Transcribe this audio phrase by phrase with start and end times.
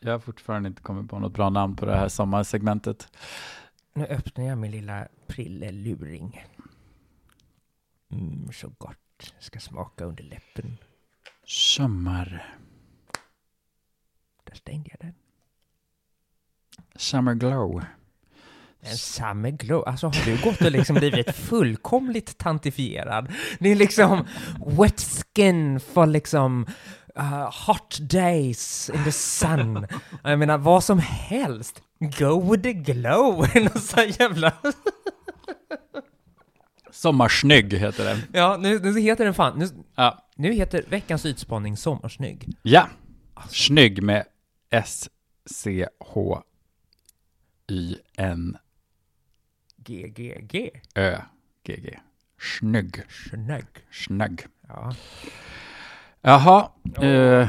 [0.00, 3.08] Jag har fortfarande inte kommit på något bra namn på det här sommarsegmentet.
[3.94, 6.44] Nu öppnar jag min lilla prilleluring.
[8.12, 9.34] Mm, så gott.
[9.38, 10.78] Ska smaka under läppen.
[11.44, 12.56] Sommar.
[14.44, 15.14] Där stängde jag den.
[16.96, 17.84] Summer glow.
[18.80, 19.84] En summer glow.
[19.86, 23.32] Alltså har du gått och liksom blivit fullkomligt tantifierad?
[23.58, 24.26] Det är liksom
[24.66, 26.66] wet skin for liksom
[27.18, 29.86] uh, hot days in the sun.
[30.24, 31.82] Jag menar vad som helst.
[32.18, 33.46] Go with the glow.
[33.54, 34.52] Någon sån här jävla...
[36.90, 38.18] Sommarsnygg heter den.
[38.32, 39.58] Ja, nu, nu heter den fan...
[39.58, 40.28] Nu, Ja.
[40.36, 42.48] nu heter veckans ytspaning Sommarsnygg.
[42.62, 42.88] Ja.
[43.48, 44.24] Snygg med
[47.70, 48.56] S-C-H-Y-N
[49.76, 50.70] GGG.
[50.94, 51.98] Ö-G-G.
[52.58, 53.02] Snygg.
[53.30, 53.66] Snygg.
[53.90, 54.46] Snygg.
[54.68, 54.94] Ja.
[56.22, 56.68] Jaha.
[57.00, 57.48] Eh,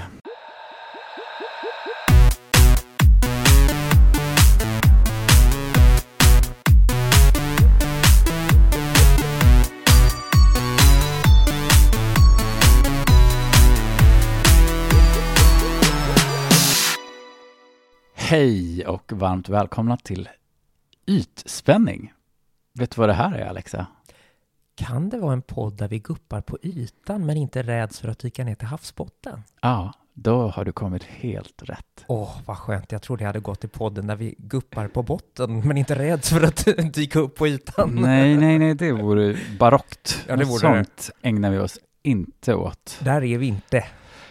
[18.16, 20.30] Hej och varmt välkomna till
[21.06, 22.14] Ytspänning.
[22.80, 23.88] Vet du vad det här är, Alexa?
[24.76, 28.20] Kan det vara en podd där vi guppar på ytan men inte räds för att
[28.20, 29.44] dyka ner till havsbotten?
[29.62, 32.06] Ja, då har du kommit helt rätt.
[32.08, 32.92] Åh, vad skönt.
[32.92, 36.30] Jag trodde jag hade gått i podden där vi guppar på botten men inte räds
[36.30, 37.96] för att dyka upp på ytan.
[37.96, 40.24] Nej, nej, nej, det vore barockt.
[40.28, 40.76] Ja, det vore det.
[40.86, 43.00] sånt ägnar vi oss inte åt.
[43.02, 43.84] Där är vi inte.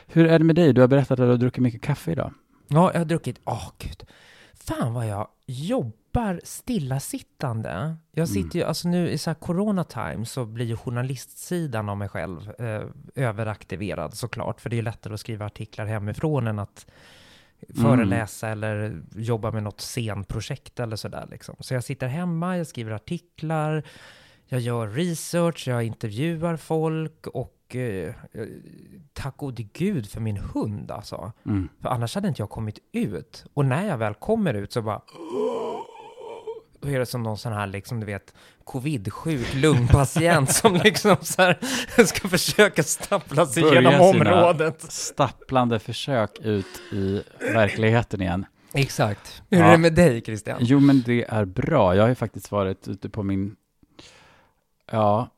[0.07, 0.73] Hur är det med dig?
[0.73, 2.33] Du har berättat att du har druckit mycket kaffe idag.
[2.69, 3.41] Ja, jag har druckit...
[3.45, 4.03] Åh, gud.
[4.55, 5.29] Fan vad jag
[6.13, 7.97] jobbar stillasittande.
[8.13, 11.97] Jag sitter ju, alltså nu i så här corona time så blir ju journalistsidan av
[11.97, 12.83] mig själv eh,
[13.15, 14.61] överaktiverad såklart.
[14.61, 16.87] För det är ju lättare att skriva artiklar hemifrån än att
[17.75, 21.57] föreläsa eller jobba med något scenprojekt eller sådär liksom.
[21.61, 23.83] Så jag sitter hemma, jag skriver artiklar,
[24.47, 28.15] jag gör research, jag intervjuar folk och eh,
[29.13, 31.33] tack gode gud för min hund alltså.
[31.47, 31.69] Mm.
[31.81, 33.45] För annars hade inte jag kommit ut.
[33.55, 35.03] Och när jag väl kommer ut så bara...
[36.81, 41.43] Då är det som någon sån här, liksom, du vet, covid-sjuk lungpatient som liksom så
[41.43, 41.59] här
[42.05, 44.83] ska försöka stappla sig Börja genom området.
[44.93, 48.47] Stapplande försök ut i verkligheten igen.
[48.75, 49.43] Exakt.
[49.51, 49.65] Hur Ja.
[49.65, 50.59] är det med dig, Christian?
[50.61, 51.95] Jo, men det är bra.
[51.97, 53.57] Jag har ju faktiskt varit ute på min,
[54.93, 55.29] ja,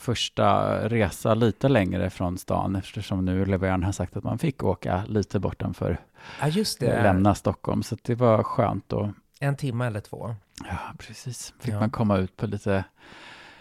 [0.00, 5.04] första resa lite längre från stan eftersom nu leverantören har sagt att man fick åka
[5.08, 6.00] lite bortanför,
[6.40, 7.02] Ja, just det.
[7.02, 7.82] lämna Stockholm.
[7.82, 9.08] Så det var skönt och
[9.40, 10.34] En timme eller två.
[10.68, 11.54] Ja, precis.
[11.60, 11.80] Fick Ja.
[11.80, 12.84] man komma ut på lite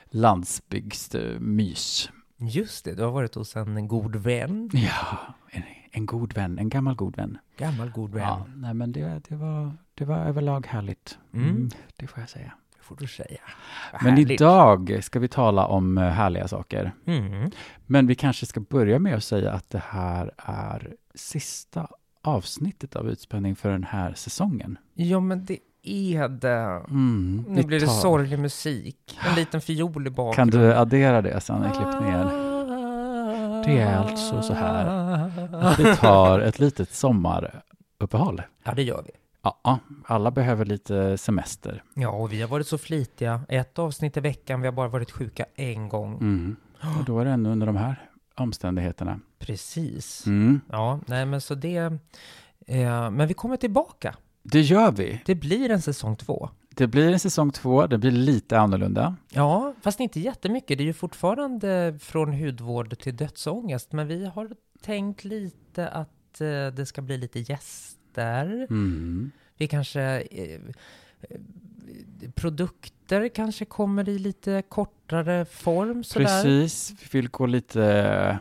[0.09, 2.11] landsbygdsmys.
[2.37, 4.69] Just det, du har varit hos en god vän.
[4.73, 5.17] Ja,
[5.49, 7.37] en, en god vän, en gammal god vän.
[7.57, 8.23] Gammal god vän.
[8.23, 11.17] Ja, nej men det, det, var, det var överlag härligt.
[11.33, 11.49] Mm.
[11.49, 12.53] Mm, det får jag säga.
[12.77, 13.39] Det får du säga.
[13.93, 14.31] Vad Men härligt.
[14.41, 16.91] idag ska vi tala om eh, härliga saker.
[17.05, 17.51] Mm.
[17.87, 21.87] Men vi kanske ska börja med att säga att det här är sista
[22.21, 24.77] avsnittet av Utspänning för den här säsongen.
[24.93, 26.83] Ja, men det är det.
[26.89, 29.19] Mm, Nu blir det tar- sorglig musik.
[29.29, 30.51] En liten fiol i bakgrunden.
[30.51, 32.27] Kan du addera det sen i klippningen?
[33.65, 34.85] Det är alltså så här
[35.55, 38.41] Att vi tar ett litet sommaruppehåll.
[38.63, 39.11] Ja, det gör vi.
[39.43, 41.83] Ja, alla behöver lite semester.
[41.93, 43.41] Ja, och vi har varit så flitiga.
[43.49, 46.13] Ett avsnitt i veckan, vi har bara varit sjuka en gång.
[46.19, 46.55] Mm.
[46.99, 49.19] Och då är det ändå under de här omständigheterna.
[49.39, 50.25] Precis.
[50.27, 50.61] Mm.
[50.71, 51.77] Ja, nej men så det...
[52.67, 54.15] Eh, men vi kommer tillbaka.
[54.43, 55.21] Det gör vi.
[55.25, 56.49] Det blir en säsong två.
[56.75, 59.15] Det blir en säsong två, det blir lite annorlunda.
[59.29, 60.77] Ja, fast inte jättemycket.
[60.77, 63.91] Det är ju fortfarande från hudvård till dödsångest.
[63.91, 68.67] Men vi har tänkt lite att eh, det ska bli lite gäster.
[68.69, 69.31] Mm.
[69.57, 70.01] Vi kanske...
[70.01, 70.59] Eh,
[71.21, 71.39] eh,
[72.35, 76.25] produkter kanske kommer i lite kortare form sådär.
[76.25, 78.39] Precis, vi vill gå lite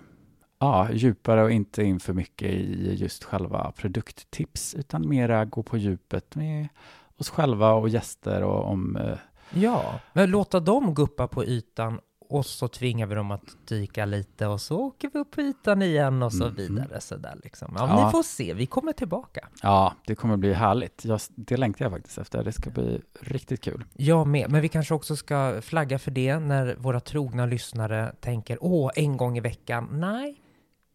[0.61, 5.77] ja, djupare och inte in för mycket i just själva produkttips, utan mera gå på
[5.77, 6.69] djupet med
[7.17, 9.19] oss själva och gäster och om eh,
[9.55, 14.47] Ja, men låta dem guppa på ytan och så tvingar vi dem att dyka lite
[14.47, 16.55] och så åker vi upp på ytan igen och så Mhm.
[16.55, 17.75] vidare sådär liksom.
[17.79, 18.05] Ja, Ja.
[18.07, 19.49] ni får se, vi kommer tillbaka.
[19.63, 21.05] Ja, det kommer bli härligt.
[21.05, 22.45] Jag, det längtar jag faktiskt efter.
[22.45, 23.85] Det ska bli riktigt kul.
[23.97, 28.59] Jag med, men vi kanske också ska flagga för det när våra trogna lyssnare tänker
[28.61, 29.89] åh, en gång i veckan.
[29.93, 30.37] Nej,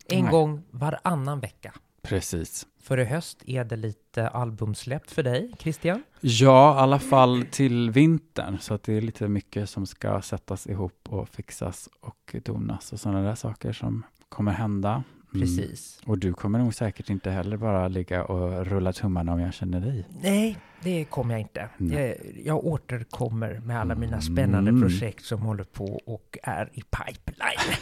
[0.08, 0.32] en Nej.
[0.32, 1.74] gång varannan vecka.
[2.02, 2.68] Precis.
[2.82, 6.04] För i höst är det lite albumsläpp för dig, Christian.
[6.22, 8.58] Ja, i alla fall till vintern.
[8.60, 13.00] Så att det är lite mycket som ska sättas ihop och fixas och donas och
[13.00, 15.04] sådana där saker som kommer hända
[15.40, 16.00] precis.
[16.06, 19.80] Och du kommer nog säkert inte heller bara ligga och rulla tummarna om jag känner
[19.80, 20.08] dig.
[20.22, 21.70] Nej, det kommer jag inte.
[21.78, 22.16] Jag,
[22.46, 24.82] jag återkommer med alla mina spännande Mm.
[24.82, 27.76] projekt som håller på och är i pipeline.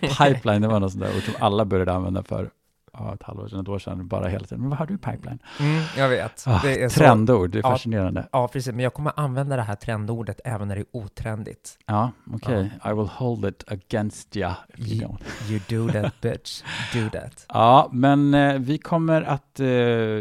[0.18, 2.50] Pipeline, det var något sånt där ord som alla började använda för
[2.98, 4.60] ja, ett halvår sedan, ett år sedan, bara hela tiden.
[4.60, 5.38] Men vad har du i pipeline?
[5.60, 6.44] Mm, jag vet.
[6.46, 7.70] Ah, det är trendord, det är Ja.
[7.70, 8.28] fascinerande.
[8.32, 8.72] ja, precis.
[8.72, 11.78] Men jag kommer använda det här trendordet även när det är otrendigt.
[11.86, 12.70] Ja, okej.
[12.84, 14.54] I will hold it against ya.
[14.78, 15.18] if you don't.
[15.50, 16.62] You do that bitch.
[16.94, 17.46] Do that.
[17.48, 19.66] Ja, men eh, vi kommer att eh,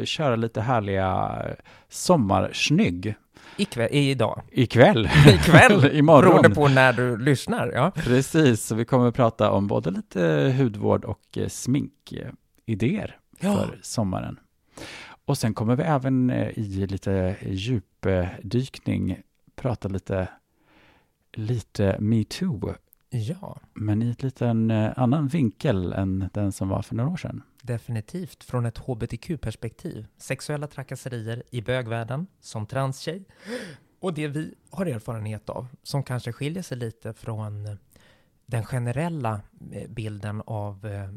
[0.06, 1.42] köra lite härliga
[1.90, 3.16] sommarsnygg
[3.58, 4.42] Ikväll, idag.
[4.52, 5.10] ikväll.
[5.28, 6.22] Ikväll, Imorgon.
[6.32, 7.72] beroende på när du lyssnar.
[7.76, 7.92] Ja.
[7.96, 11.48] Precis, så vi kommer att prata om både lite hudvård och eh,
[12.66, 13.54] sminkidéer Ja.
[13.54, 14.40] för sommaren.
[15.26, 19.22] Och sen kommer vi även eh, i lite djupdykning
[19.56, 20.28] prata lite,
[21.34, 22.74] lite metoo,
[23.10, 27.18] ja, men i ett liten eh, annan vinkel än den som var för några år
[27.18, 27.44] sedan.
[27.62, 28.44] definitivt.
[28.44, 30.06] Från ett hbtq-perspektiv.
[30.18, 33.26] Sexuella trakasserier i bögvärlden, som transtjej.
[34.00, 37.78] Och det vi har erfarenhet av, som kanske skiljer sig lite från
[38.46, 41.12] den generella eh, bilden av eh,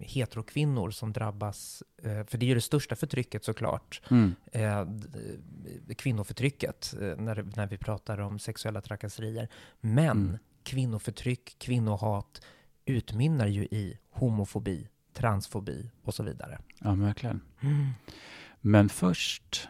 [0.00, 4.34] heterokvinnor som drabbas, eh, för det är ju det största förtrycket såklart, Mm.
[4.52, 9.48] eh, kvinnoförtrycket eh, när, när vi pratar om sexuella trakasserier.
[9.80, 10.38] Men Mm.
[10.62, 12.40] kvinnoförtryck, kvinnohat
[12.84, 16.58] utmynnar ju i homofobi, transfobi och så vidare.
[16.80, 17.40] Ja, verkligen.
[18.60, 19.68] Men först,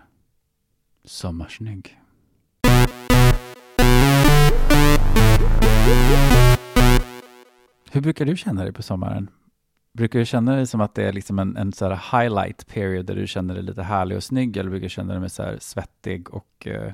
[1.05, 1.99] sommarsnygg.
[7.94, 9.31] Hur brukar du känna dig på sommaren?
[9.93, 13.06] Brukar du känna dig som att det är liksom en, en så här highlight period
[13.06, 15.56] där du känner dig lite härlig och snygg eller brukar du känna dig med så
[15.61, 16.93] svettig och eh,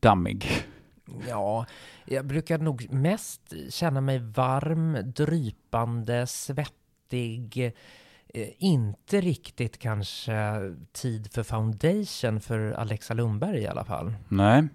[0.00, 0.46] dammig?
[1.28, 1.66] Ja,
[2.04, 7.72] jag brukar nog mest känna mig varm, drypande, svettig.
[8.34, 10.60] Eh, inte riktigt kanske
[10.92, 14.14] tid för foundation för Alexa Lundberg i alla fall.
[14.28, 14.68] Nej.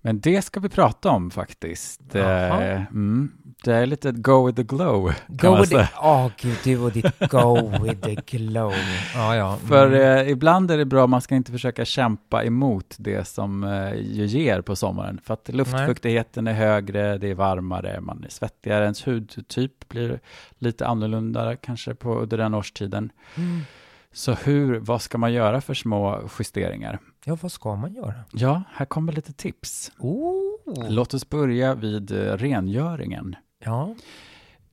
[0.00, 2.14] Men det ska vi prata om faktiskt.
[2.14, 3.32] Eh, mm,
[3.64, 5.12] det är lite go with the glow.
[5.28, 5.88] Go with the...
[6.02, 8.72] Åh gud, du och ditt go with the glow.
[9.14, 9.56] Ja, ja.
[9.68, 10.18] För Mm.
[10.26, 14.26] eh, ibland är det bra, man ska inte försöka kämpa emot det som eh, ju
[14.26, 15.20] ger på sommaren.
[15.24, 20.20] För att luftfuktigheten är högre, det är varmare, man är svettigare, ens hudtyp blir
[20.58, 23.10] lite annorlunda kanske på, under den årstiden.
[23.36, 23.60] Mm.
[24.12, 26.98] Så hur, vad ska man göra för små justeringar?
[27.26, 28.14] Ja, vad ska man göra?
[28.32, 29.92] Ja, här kommer lite tips.
[29.98, 30.44] Oh.
[30.88, 33.36] Låt oss börja vid eh, rengöringen.
[33.64, 33.94] Ja.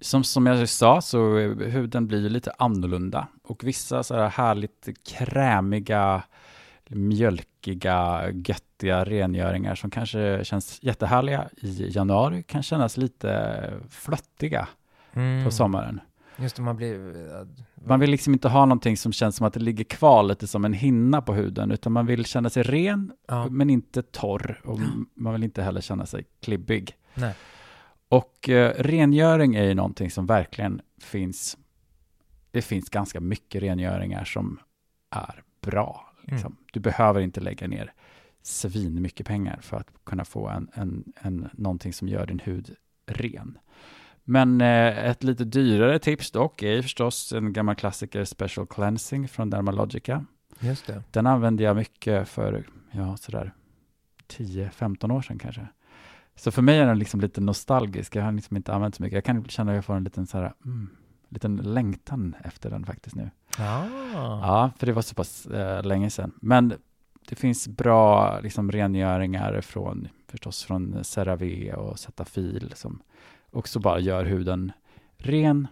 [0.01, 4.89] Som, som jag sa så eh, huden blir lite annorlunda och vissa så här härligt
[5.09, 6.23] krämiga,
[6.89, 14.67] mjölkiga, göttiga rengöringar som kanske känns jättehärliga i januari kan kännas lite flöttiga
[15.13, 15.45] Mm.
[15.45, 16.01] på sommaren.
[16.37, 16.97] Just det, man blir...
[17.85, 20.65] Man vill liksom inte ha någonting som känns som att det ligger kvar lite som
[20.65, 23.49] en hinna på huden, utan man vill känna sig ren Ja.
[23.49, 24.79] men inte torr och
[25.13, 26.95] man vill inte heller känna sig klibbig.
[27.13, 27.35] Nej.
[28.09, 31.57] Och eh, rengöring är ju någonting som verkligen finns.
[32.51, 34.59] Det finns ganska mycket rengöringar som
[35.09, 36.13] är bra.
[36.23, 36.57] Liksom.
[36.73, 37.93] Du behöver inte lägga ner
[38.41, 42.75] svin mycket pengar för att kunna få en, en, en, någonting som gör din hud
[43.05, 43.57] ren.
[44.23, 49.49] Men eh, ett lite dyrare tips dock är förstås en gammal klassiker Special Cleansing från
[49.49, 50.25] Dermalogica.
[50.59, 51.03] Just det.
[51.11, 53.53] Den använde jag mycket för, ja, sådär
[54.27, 55.67] 10-15 år sedan kanske.
[56.35, 58.15] Så för mig är den liksom lite nostalgisk.
[58.15, 59.15] Jag har liksom inte använt så mycket.
[59.15, 60.89] Jag kan känna att jag får en liten, så här, mm,
[61.29, 63.29] liten längtan efter den faktiskt nu.
[63.57, 63.85] Ah.
[64.41, 66.31] Ja, för det var så pass eh, länge sedan.
[66.41, 66.73] Men
[67.29, 73.01] det finns bra liksom, rengöringar från, förstås från CeraVe och Cetaphil som
[73.51, 74.71] också bara gör huden
[75.17, 75.67] ren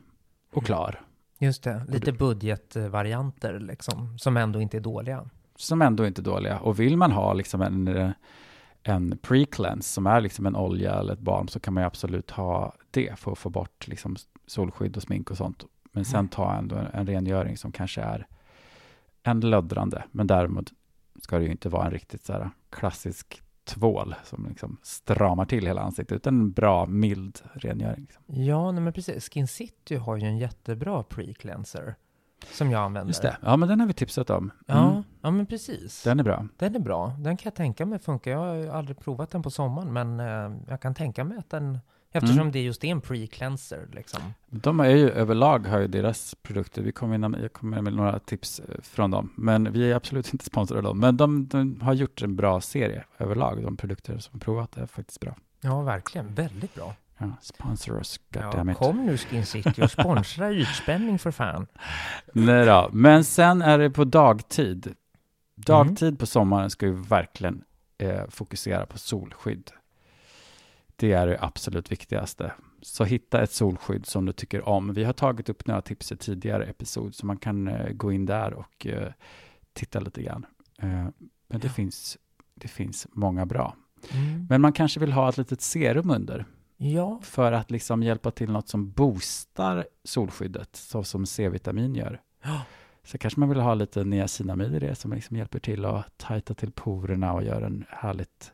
[0.53, 1.01] och klar.
[1.39, 5.29] Just det, lite budgetvarianter liksom, som ändå inte är dåliga.
[5.55, 6.59] som ändå inte är dåliga.
[6.59, 8.13] Och vill man ha liksom en,
[8.83, 12.31] en pre-cleanse som är liksom en olja eller ett balm så kan man ju absolut
[12.31, 14.15] ha det för att få bort liksom
[14.47, 15.65] solskydd och smink och sånt.
[15.91, 16.27] Men sen Mm.
[16.27, 18.27] ta ändå en, en rengöring som kanske är
[19.23, 20.03] en löddrande.
[20.11, 20.73] Men däremot
[21.23, 25.65] ska det ju inte vara en riktigt så här klassisk tvål som liksom stramar till
[25.65, 28.01] hela ansiktet utan en bra mild rengöring.
[28.01, 28.23] Liksom.
[28.27, 29.29] Ja, nej men precis.
[29.29, 31.95] Skin City har ju en jättebra pre-cleanser
[32.53, 33.09] som jag använder.
[33.09, 34.51] Just det, ja men den har vi tipsat om.
[34.65, 36.03] Ja, Mm, ja men precis.
[36.03, 36.47] den är bra.
[36.57, 37.07] Den är bra.
[37.19, 38.31] Den kan jag tänka mig funkar.
[38.31, 41.79] Jag har aldrig provat den på sommaren, men eh, jag kan tänka mig att den,
[42.11, 42.51] eftersom Mm.
[42.51, 44.21] det just är en pre-cleanser liksom.
[44.49, 48.19] De är ju överlag har ju deras produkter, vi kommer, in, jag kommer med några
[48.19, 50.99] tips eh, från dem, men vi är absolut inte sponsrade av dem.
[50.99, 55.19] Men de, de har gjort en bra serie överlag, de produkter som provat är faktiskt
[55.19, 55.35] bra.
[55.61, 56.33] Ja, verkligen.
[56.33, 56.95] Väldigt bra.
[57.17, 58.77] Ja, sponsor Ja, goddammit.
[58.77, 61.67] kom nu Skin City och sponsra ytspänning för fan.
[62.33, 62.89] Nej då.
[62.93, 64.85] Men sen är det på dagtid.
[64.85, 64.95] Mm.
[65.55, 67.63] Dagtid på sommaren ska ju verkligen
[67.97, 69.71] eh, fokusera på solskydd.
[70.99, 72.51] Det är det absolut viktigaste.
[72.81, 74.93] Så hitta ett solskydd som du tycker om.
[74.93, 78.25] Vi har tagit upp några tips i tidigare episod, så man kan eh, gå in
[78.25, 79.11] där och eh,
[79.73, 80.45] titta lite grann.
[80.79, 80.87] Eh,
[81.47, 81.69] men det, Ja.
[81.73, 82.17] finns,
[82.55, 83.75] det finns många bra.
[84.11, 84.45] Mm.
[84.49, 86.45] Men man kanske vill ha ett litet serum under
[86.77, 92.21] Ja, för att liksom hjälpa till något som boostar solskyddet, så som C-vitamin gör.
[92.43, 92.61] Ja.
[93.03, 96.53] Så kanske man vill ha lite niacinamid i det som liksom hjälper till att tajta
[96.53, 98.51] till porerna och gör en härligt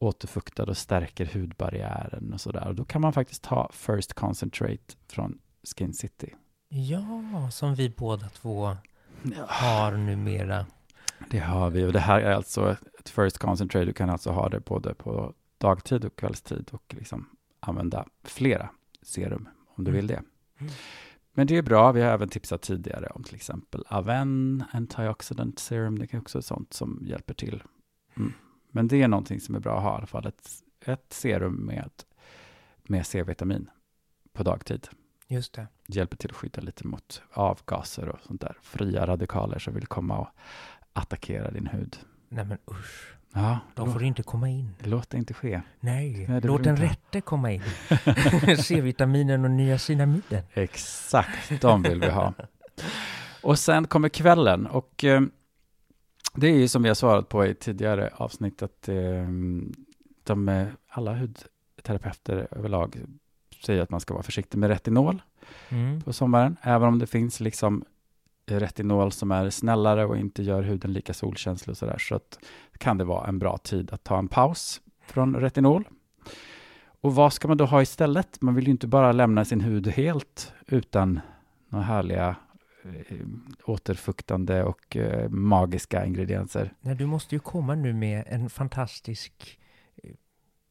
[0.00, 2.68] återfuktad och stärker hudbarriären och sådär.
[2.68, 5.38] Och då kan man faktiskt ta First Concentrate från
[5.76, 6.34] Skin City.
[6.68, 8.76] ja, som vi båda två
[9.48, 10.66] har numera.
[11.30, 13.84] Det har vi och det här är alltså ett First Concentrate.
[13.84, 17.28] Du kan alltså ha det både på dagtid och kvällstid och liksom
[17.60, 18.70] använda flera
[19.02, 19.96] serum om du Mm.
[19.96, 20.22] vill det.
[20.60, 20.72] Mm.
[21.32, 21.92] Men det är bra.
[21.92, 25.98] Vi har även tipsat tidigare om till exempel Aven Antioxidant Serum.
[25.98, 27.62] Det är också sånt som hjälper till.
[28.16, 28.32] Mm.
[28.70, 30.26] Men det är någonting som är bra att ha i alla fall.
[30.26, 30.48] Ett,
[30.86, 31.90] ett serum med,
[32.82, 33.70] med C-vitamin
[34.32, 34.88] på dagtid.
[35.28, 35.66] Just det.
[35.86, 38.56] Hjälper till att skydda lite mot avgaser och sånt där.
[38.62, 40.28] Fria radikaler som vill komma och
[40.92, 41.96] attackera din hud.
[42.28, 44.74] Nej men usch, Ja, de får inte komma in.
[44.78, 45.60] låt det inte ske.
[45.80, 47.62] Nej, Nej, låt den rätte komma in.
[48.58, 50.42] C-vitaminen och niacinamiden.
[50.54, 52.34] Exakt, de vill vi ha.
[53.42, 55.20] Och sen kommer kvällen och eh,
[56.34, 59.28] det är ju som vi har svarat på i tidigare avsnitt att eh,
[60.24, 62.96] de, eh, alla hudterapeuter överlag
[63.64, 65.22] säger att man ska vara försiktig med retinol
[65.68, 66.00] Mm.
[66.00, 67.84] på sommaren, även om det finns liksom
[68.46, 72.38] retinol som är snällare och inte gör huden lika solkänslig och sådär, så att
[72.78, 75.88] kan det vara en bra tid att ta en paus från retinol.
[77.00, 78.42] Och vad ska man då ha istället?
[78.42, 81.20] Man vill ju inte bara lämna sin hud helt utan
[81.68, 82.36] några härliga
[83.64, 86.72] återfuktande och eh, magiska ingredienser.
[86.80, 89.58] Nej, du måste ju komma nu med en fantastisk
[90.02, 90.10] eh,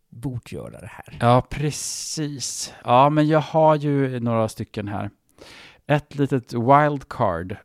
[0.10, 1.18] botgörare här.
[1.20, 2.74] Ja, precis.
[2.84, 5.10] Ja, men jag har ju några stycken här.
[5.88, 7.56] Ett litet wildcard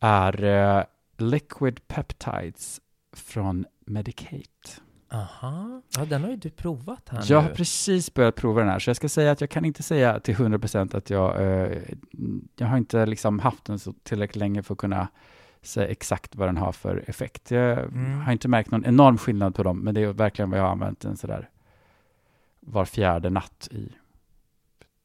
[0.00, 0.84] är eh,
[1.16, 2.80] Liquid Peptides
[3.12, 4.80] från Medicate.
[5.12, 7.48] Aha, ja den har ju du provat här Jag nu.
[7.48, 10.20] har precis börjat prova den här, så jag ska säga att jag kan inte säga
[10.20, 11.78] till 100% att jag, eh,
[12.56, 15.08] jag har inte liksom haft den så tillräckligt länge för att kunna
[15.62, 17.50] säga exakt vad den har för effekt.
[17.50, 18.20] Jag Mm.
[18.20, 20.72] har inte märkt någon enorm skillnad på dem, men det är verkligen vad jag har
[20.72, 21.48] använt den sådär
[22.60, 23.92] var fjärde natt i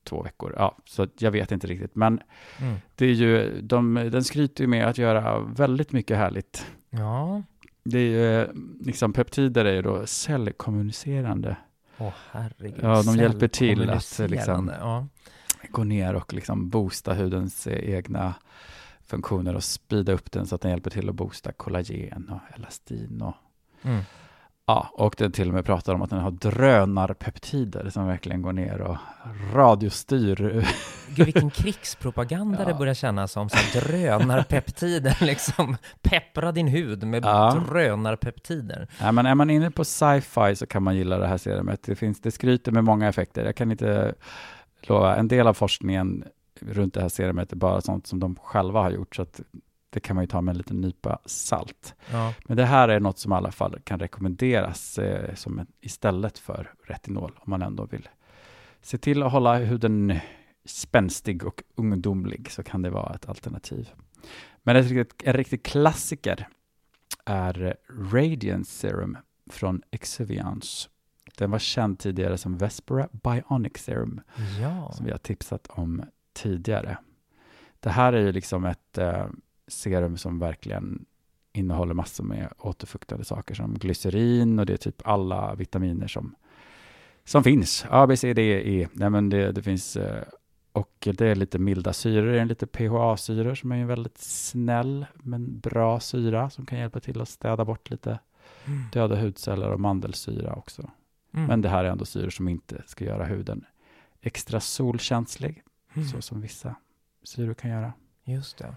[0.04, 0.54] två veckor.
[0.58, 2.20] Ja, så jag vet inte riktigt, men
[2.62, 2.76] Mm.
[2.96, 6.66] det är ju, de, den skryter ju med att göra väldigt mycket härligt.
[6.90, 7.44] Ja,
[7.92, 8.48] Det är ju, eh,
[8.82, 11.58] liksom peptider är ju då cellkommunicerande.
[11.98, 12.80] åh herregud.
[12.82, 15.08] Ja, de hjälper till att, liksom- Ja.
[15.72, 18.34] gå ner och liksom boosta hudens eh, egna
[19.06, 23.22] funktioner och sprida upp den så att den hjälper till att boosta kollagen och elastin
[23.22, 23.34] och
[23.84, 24.02] Mm.
[24.68, 28.54] Ja, och den till och med pratar om att den har drönarpeptider som verkligen går
[28.54, 28.98] ner och
[29.54, 30.36] radiostyr.
[31.16, 32.78] Gud vilken krigspropaganda det Ja.
[32.78, 33.50] börjar kännas som.
[33.50, 35.78] Så drönarpeptider liksom.
[36.02, 37.64] Peppra din hud med Ja.
[37.70, 38.88] drönarpeptider.
[39.02, 41.84] Nej, men är man inne på sci-fi så kan man gilla det här serumet.
[41.84, 43.46] Det, finns, det skryter med många effekter.
[43.46, 44.14] Jag kan inte
[44.82, 46.24] lova, en del av forskningen
[46.60, 49.40] runt det här serumet är bara sånt som de själva har gjort, så att
[49.90, 51.96] det kan man ju ta med en liten nypa salt.
[52.12, 52.34] Ja.
[52.46, 56.38] Men det här är något som i alla fall kan rekommenderas eh, som en, istället
[56.38, 58.10] för retinol, om man ändå vill
[58.82, 60.20] se till att hålla huden
[60.66, 63.90] spänstig och ungdomlig, så kan det vara ett alternativ.
[64.64, 66.48] Men ett riktigt, en riktig klassiker
[67.26, 67.78] är
[68.14, 69.18] Radiance Serum
[69.50, 70.90] från Exuviance.
[71.38, 74.22] Den var känd tidigare som Vespera Bionic Serum,
[74.62, 74.92] ja.
[74.92, 76.04] som vi har tipsat om
[76.34, 76.98] tidigare.
[77.80, 79.26] Det här är ju liksom ett eh,
[79.68, 81.06] serum som verkligen
[81.54, 86.36] innehåller massor med återfuktande saker som glycerin och det är typ alla vitaminer som,
[87.26, 87.86] som finns.
[87.90, 88.42] A, B, C, D,
[88.82, 88.88] E.
[88.94, 90.24] Nej, men det, det finns eh,
[90.72, 95.06] och det är lite milda syror, det är lite PHA-syror som är en väldigt snäll
[95.14, 98.20] men bra syra som kan hjälpa till att städa bort lite
[98.66, 98.84] Mm.
[98.92, 100.92] döda hudceller och mandelsyra också.
[101.34, 101.48] Mm.
[101.48, 103.66] Men det här är ändå syror som inte ska göra huden
[104.22, 106.08] extra solkänslig, Mm.
[106.08, 106.76] så som vissa
[107.24, 107.94] syror kan göra.
[108.24, 108.76] Just det.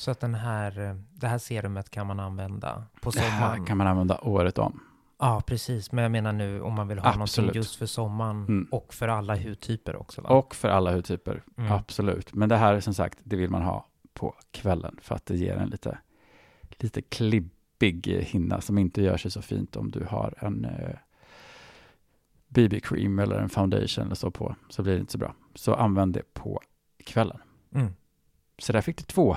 [0.00, 3.64] Så att den här, eh, det här serumet kan man använda på Det här sommaren?
[3.66, 4.80] kan man använda året om.
[5.18, 5.92] Ja, precis.
[5.92, 7.36] Men jag menar nu om man vill ha Absolut.
[7.46, 8.68] någonting just för sommaren Mm.
[8.70, 10.28] och för alla hudtyper också va?
[10.28, 11.72] Och för alla hudtyper, Mm.
[11.72, 12.34] absolut.
[12.34, 15.36] Men det här är som sagt, det vill man ha på kvällen för att det
[15.36, 15.98] ger en lite,
[16.70, 20.96] lite klibbig hinna som inte gör sig så fint om du har en eh,
[22.48, 25.34] BB-cream eller en foundation eller så på, så blir det inte så bra.
[25.54, 26.60] Så använd det på
[27.04, 27.38] kvällen.
[27.74, 27.92] Mm.
[28.58, 29.36] Så där fick du två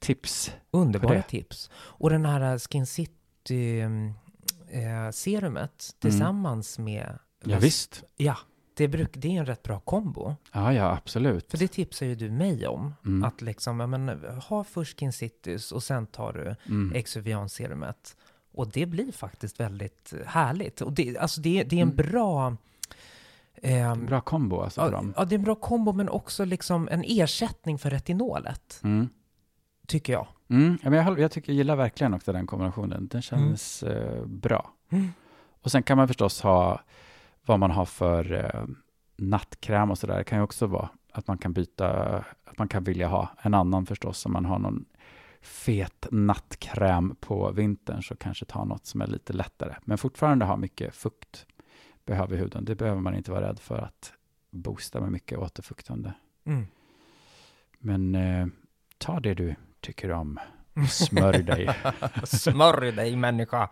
[0.00, 0.52] tips.
[0.70, 1.70] Underbara tips.
[1.74, 7.18] Och den här Skin City eh, serumet tillsammans med...
[7.44, 8.04] Ja, visst.
[8.16, 8.36] Ja,
[8.74, 10.34] det, bruk, det är en rätt bra kombo.
[10.52, 11.50] Ja, ja, absolut.
[11.50, 12.94] För det tipsar ju du mig om.
[13.06, 13.24] Mm.
[13.24, 14.08] Att liksom, ja, men,
[14.48, 16.92] ha först Skin Citys och sen tar du Mm.
[16.94, 18.16] Exuvian-serumet.
[18.52, 20.80] Och det blir faktiskt väldigt härligt.
[20.80, 21.96] Och det, alltså det, det är en Mm.
[22.10, 22.56] bra...
[23.62, 27.04] ehm, Bra kombo alltså ja, ja, det är en bra kombo, men också liksom en
[27.06, 29.08] ersättning för retinolet, Mm.
[29.90, 30.26] Tycker jag.
[30.48, 30.78] Mm.
[30.82, 33.08] Men jag, jag, tycker, jag gillar verkligen också den kombinationen.
[33.08, 34.72] Den känns eh, bra.
[34.90, 35.08] Mm.
[35.62, 36.80] Och sen kan man förstås ha
[37.46, 38.64] vad man har för eh,
[39.16, 40.18] nattkräm och sådär.
[40.18, 43.54] Det kan ju också vara att man kan byta, att man kan vilja ha en
[43.54, 44.26] annan förstås.
[44.26, 44.84] Om man har någon
[45.40, 49.74] fet nattkräm på vintern så kanske ta något som är lite lättare.
[49.84, 51.46] Men fortfarande ha mycket fukt
[52.04, 52.64] behöver huden.
[52.64, 54.12] Det behöver man inte vara rädd för att
[54.50, 56.12] boosta med mycket återfuktande.
[56.44, 56.66] Mm.
[57.78, 58.46] Men eh,
[58.98, 60.38] ta det du tycker om.
[60.88, 61.70] Smörj dig.
[62.24, 63.68] Smörj dig människa!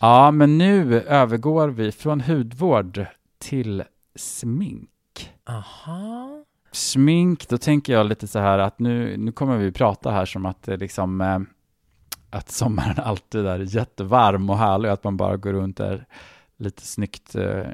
[0.00, 3.06] Ja, men nu övergår vi från hudvård
[3.38, 3.84] till
[4.16, 5.32] smink.
[5.48, 6.44] Aha.
[6.72, 10.46] Smink, då tänker jag lite så här att nu, nu kommer vi prata här som
[10.46, 11.38] att det liksom eh,
[12.30, 16.06] att sommaren alltid är jättevarm och härlig att man bara går runt där
[16.62, 17.66] lite snyggt eh,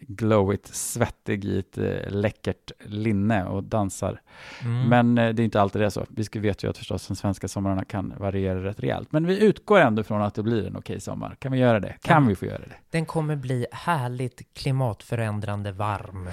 [0.00, 4.20] glowigt, svettig i ett eh, läckert linne och dansar.
[4.62, 4.88] Mm.
[4.88, 6.06] Men eh, det är inte alltid det är så.
[6.08, 9.12] Vi ska vet ju att förstås de svenska somrarna kan variera rätt rejält.
[9.12, 11.36] Men vi utgår ändå från att det blir en okej sommar.
[11.38, 11.96] Kan vi göra det?
[12.02, 12.28] Kan Ja.
[12.28, 12.74] vi få göra det?
[12.90, 16.28] Den kommer bli härligt klimatförändrande varm.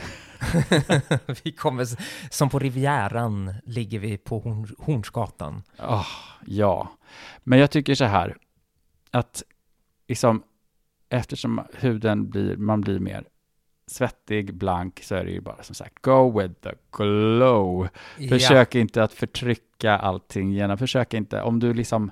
[1.43, 1.88] vi kommer,
[2.33, 5.63] som på Rivieran ligger vi på Horn, Hornsgatan.
[5.77, 6.05] Ah,
[6.45, 6.91] ja,
[7.43, 8.38] men jag tycker så här
[9.12, 9.43] att
[10.07, 10.43] liksom
[11.12, 13.24] eftersom huden blir, man blir mer
[13.88, 17.88] svettig, blank, så är det ju bara som sagt, go with the glow.
[18.30, 22.12] Försök inte att förtrycka allting genom, försök inte, om du liksom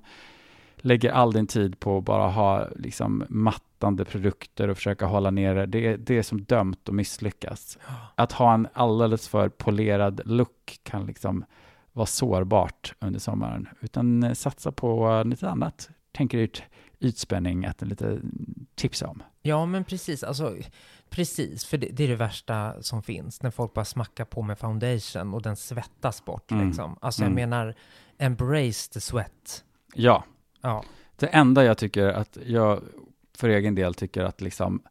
[0.77, 5.65] lägger all din tid på att bara ha liksom mattande produkter och försöka hålla nere,
[5.65, 7.77] det, det är som dömt att misslyckas.
[8.15, 11.45] Att ha en alldeles för polerad look kan liksom
[11.91, 15.89] vara sårbart under sommaren, utan eh, satsa på eh, lite annat.
[16.11, 16.63] Tänker ut
[16.99, 18.19] ytspänning, att lite
[18.75, 19.23] tipsa om.
[19.41, 20.23] Ja, men precis.
[20.23, 20.55] Alltså,
[21.09, 23.41] precis, för det, det är det värsta som finns.
[23.43, 26.51] När folk bara smackar på med foundation och den svettas bort.
[26.51, 26.67] Mm.
[26.67, 26.97] Liksom.
[27.01, 27.49] Alltså, jag Mm.
[27.49, 27.75] menar,
[28.17, 29.63] embrace the sweat.
[29.93, 30.23] Ja,
[30.61, 30.83] Ja.
[31.15, 32.81] Det enda jag tycker att jag
[33.37, 34.81] för egen del tycker att liksom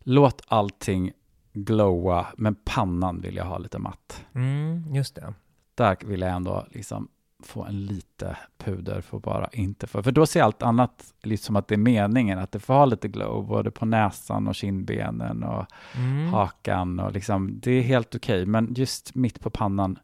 [0.00, 1.12] låt allting
[1.52, 4.24] glowa, men pannan vill jag ha lite matt.
[4.34, 5.34] Mm, just det.
[5.74, 7.08] Där vill jag ändå liksom
[7.46, 11.56] få en lite puder för bara inte för, för då ser allt annat liksom som
[11.56, 15.42] att det är meningen att det får ha lite glow, både på näsan och kindbenen
[15.44, 16.32] och Mm.
[16.32, 19.98] hakan och liksom, det är helt okej, men just mitt på pannan,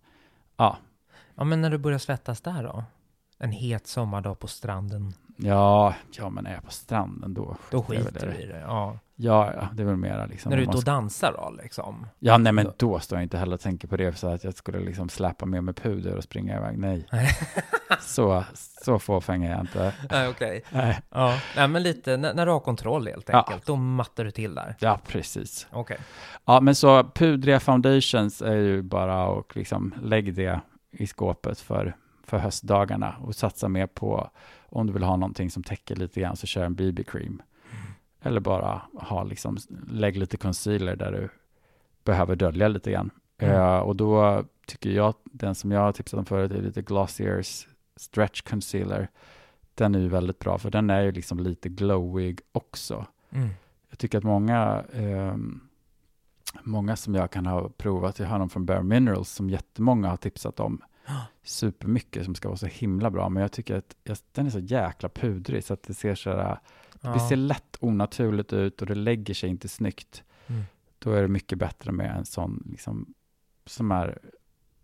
[0.56, 0.76] ja,
[1.34, 2.84] Ja, men när du börjar svettas där då?
[3.38, 5.12] En het sommardag på stranden.
[5.36, 7.56] ja, ja men är jag på stranden då?
[7.70, 8.42] Då skiter jag väl skiter i du det.
[8.44, 8.60] i det.
[8.60, 8.98] Ja.
[9.22, 10.50] Ja, ja, det är väl mera liksom.
[10.50, 12.06] när du är ute och dansar då, liksom?
[12.18, 14.54] Ja, nej men Då- står jag inte heller och tänker på det så att jag
[14.54, 16.78] skulle liksom släppa med mig puder och springa iväg.
[16.78, 17.06] Nej.
[18.00, 18.44] så,
[18.84, 19.92] så fåfäng är jag inte.
[20.10, 20.62] Nej, okej.
[20.72, 21.00] Nej.
[21.10, 21.38] Ja.
[21.56, 23.38] Nej, men lite, när, när du har kontroll helt Ja.
[23.42, 24.76] enkelt, då mattar du till där.
[24.78, 25.66] Ja, precis.
[25.70, 25.98] Okej.
[26.44, 30.60] Ja, men så pudriga foundations är ju bara och liksom lägg det
[30.92, 34.30] i skåpet för, för höstdagarna och satsa mer på
[34.68, 37.42] om du vill ha någonting som täcker lite grann så kör en BB-cream.
[38.22, 39.56] Eller bara ha liksom,
[39.88, 41.28] lägg lite concealer där du
[42.04, 43.10] behöver dölja lite grann.
[43.38, 43.56] Mm.
[43.56, 47.68] Eh, och då tycker jag, den som jag har tipsat om förut är lite Glossiers
[47.96, 49.08] Stretch Concealer.
[49.74, 53.06] Den är ju väldigt bra, för den är ju liksom lite glowig också.
[53.30, 53.48] Mm.
[53.90, 55.60] Jag tycker att många, ehm,
[56.62, 60.16] många som jag kan ha provat, jag har någon från Bare Minerals som jättemånga har
[60.16, 60.82] tipsat om
[61.42, 64.58] supermycket som ska vara så himla bra, men jag tycker att jag, den är så
[64.58, 66.58] jäkla pudrig så att det ser så här,
[67.00, 67.12] Ja.
[67.12, 70.22] det ser lätt onaturligt ut och det lägger sig inte snyggt.
[70.46, 70.62] Mm.
[70.98, 73.14] Då är det mycket bättre med en sån liksom,
[73.66, 74.18] som är,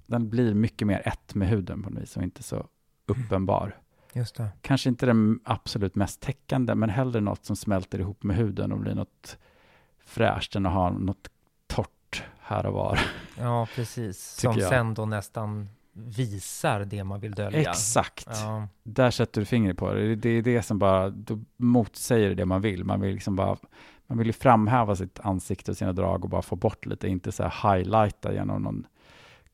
[0.07, 2.68] den blir mycket mer ett med huden på något vis och inte så
[3.07, 3.81] uppenbar.
[4.12, 4.48] Just det.
[4.61, 8.79] Kanske inte den absolut mest täckande, men hellre något som smälter ihop med huden och
[8.79, 9.38] blir något
[10.05, 11.31] fräscht än att ha något
[11.66, 13.00] torrt här och var.
[13.38, 14.24] Ja, precis.
[14.40, 14.68] Som jag.
[14.68, 17.70] sen då nästan visar det man vill dölja.
[17.70, 18.28] Exakt.
[18.30, 18.68] Ja.
[18.82, 20.16] Där sätter du fingret på det.
[20.16, 22.85] Det är det som bara, då motsäger det man vill.
[22.85, 23.56] Man vill liksom bara,
[24.06, 27.32] man vill ju framhäva sitt ansikte och sina drag och bara få bort lite, inte
[27.32, 28.87] så här highlighta genom någon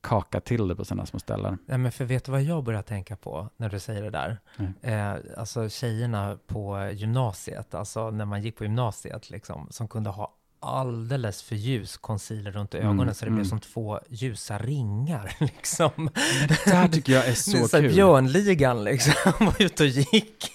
[0.01, 1.57] kaka till det på sina små ställen.
[1.65, 4.37] Nej, men för vet du vad jag börjar tänka på när du säger det där?
[4.57, 4.73] Mm.
[4.81, 10.33] Eh, alltså tjejerna på gymnasiet, alltså när man gick på gymnasiet liksom, som kunde ha
[10.63, 13.49] alldeles för ljus concealer runt ögonen Mm, så det blev mm.
[13.49, 16.09] som två ljusa ringar liksom.
[16.47, 17.93] Det där tycker jag är så så här kul.
[17.93, 19.13] Björnligan liksom
[19.45, 20.51] var ute och gick.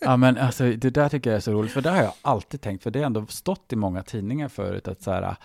[0.00, 2.60] Ja men alltså det där tycker jag är så roligt, för det har jag alltid
[2.60, 5.36] tänkt, för det har ändå stått i många tidningar förut att så här,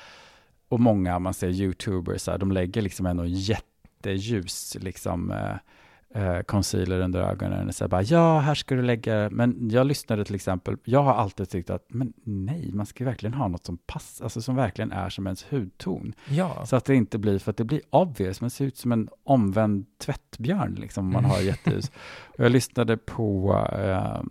[0.70, 5.56] och många, man ser youtubers, så här, de lägger liksom ändå jätteljus liksom eh,
[6.16, 10.26] eh, concealer under ögonen och säger bara ja, här ska du lägga, men jag lyssnade
[10.26, 13.78] till exempel, jag har alltid tyckt att men nej, man ska verkligen ha något som
[13.78, 16.14] passar, alltså som verkligen är som ens hudton.
[16.30, 18.92] Ja, Så att det inte blir, för att det blir obvious, man ser ut som
[18.92, 21.92] en omvänd tvättbjörn liksom, om man har jätteljus.
[22.28, 24.22] Och jag lyssnade på, eh,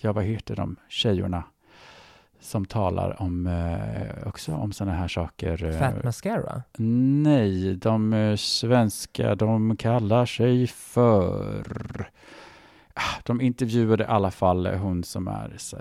[0.00, 1.44] ja vad heter de, tjejorna
[2.40, 5.64] som talar om, eh, också om sådana här saker.
[5.64, 6.62] eh, Fat Mascara.
[7.22, 11.64] Nej, de eh, svenska, de kallar sig för...
[12.94, 15.76] Ah, De intervjuade i alla fall hon som är så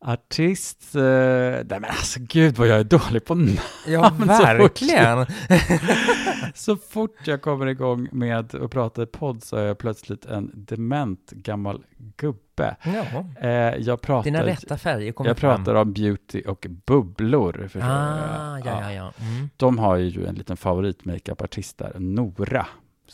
[0.00, 0.94] artist.
[0.94, 3.58] Eh, nej men alltså gud vad jag är dålig på namn.
[3.86, 5.26] Ja, men så fort- verkligen.
[6.54, 10.50] Så fort jag kommer igång med att prata i podd så är jag plötsligt en
[10.54, 11.84] dement gammal
[12.16, 12.76] gubbe.
[12.84, 13.24] Ja.
[13.48, 17.70] Eh, jag pratar, Dina rätta färger kommer jag pratar om beauty och bubblor.
[17.74, 19.12] Ah, ja, ja, ja.
[19.20, 19.50] Mm.
[19.56, 22.66] De har ju en liten favorit makeupartist där, Nora,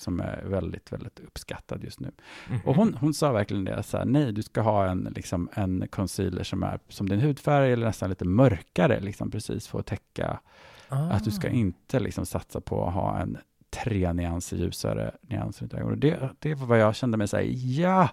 [0.02, 2.10] som är väldigt, väldigt uppskattad just nu.
[2.48, 2.60] Mhm.
[2.64, 5.88] Och hon, hon sa verkligen det, så här, nej, du ska ha en, liksom, en
[5.88, 10.40] concealer som är som din hudfärg eller nästan lite mörkare, liksom, precis för att täcka
[10.88, 10.96] ah.
[10.96, 13.38] att du ska inte liksom, satsa på att ha en
[13.70, 15.82] tre nyanser ljusare nyanser.
[15.82, 18.08] Och det, det var vad jag kände mig säga, ja,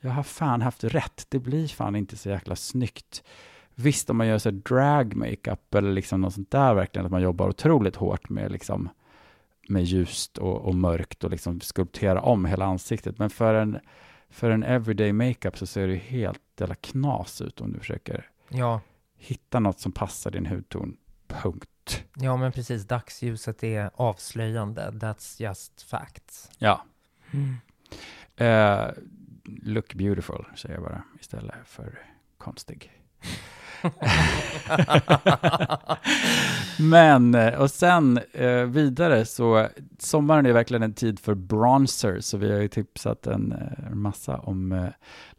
[0.00, 3.22] jag har fan haft rätt, det blir fan inte så jäkla snyggt.
[3.74, 7.22] Visst, om man gör så drag makeup eller liksom något sånt där, verkligen att man
[7.22, 8.88] jobbar otroligt hårt med, liksom,
[9.68, 13.18] med ljust och, och mörkt och liksom skulptera om hela ansiktet.
[13.18, 13.78] Men för en,
[14.30, 18.80] för en everyday makeup så ser det helt jävla knas ut om du försöker Ja,
[19.16, 20.96] hitta något som passar din hudton.
[21.26, 22.04] Punkt.
[22.14, 22.84] ja, men precis.
[22.84, 24.90] Dagsljuset är avslöjande.
[24.90, 26.50] That's just facts.
[26.58, 26.84] Ja.
[27.32, 27.56] Mm.
[28.36, 28.90] Eh,
[29.62, 31.98] look beautiful, säger jag bara, istället för
[32.38, 32.92] konstig.
[36.78, 42.38] Men, eh, och sen eh, vidare så, sommaren är verkligen en tid för bronzer, så
[42.38, 44.88] vi har ju tipsat en, eh, en massa om eh,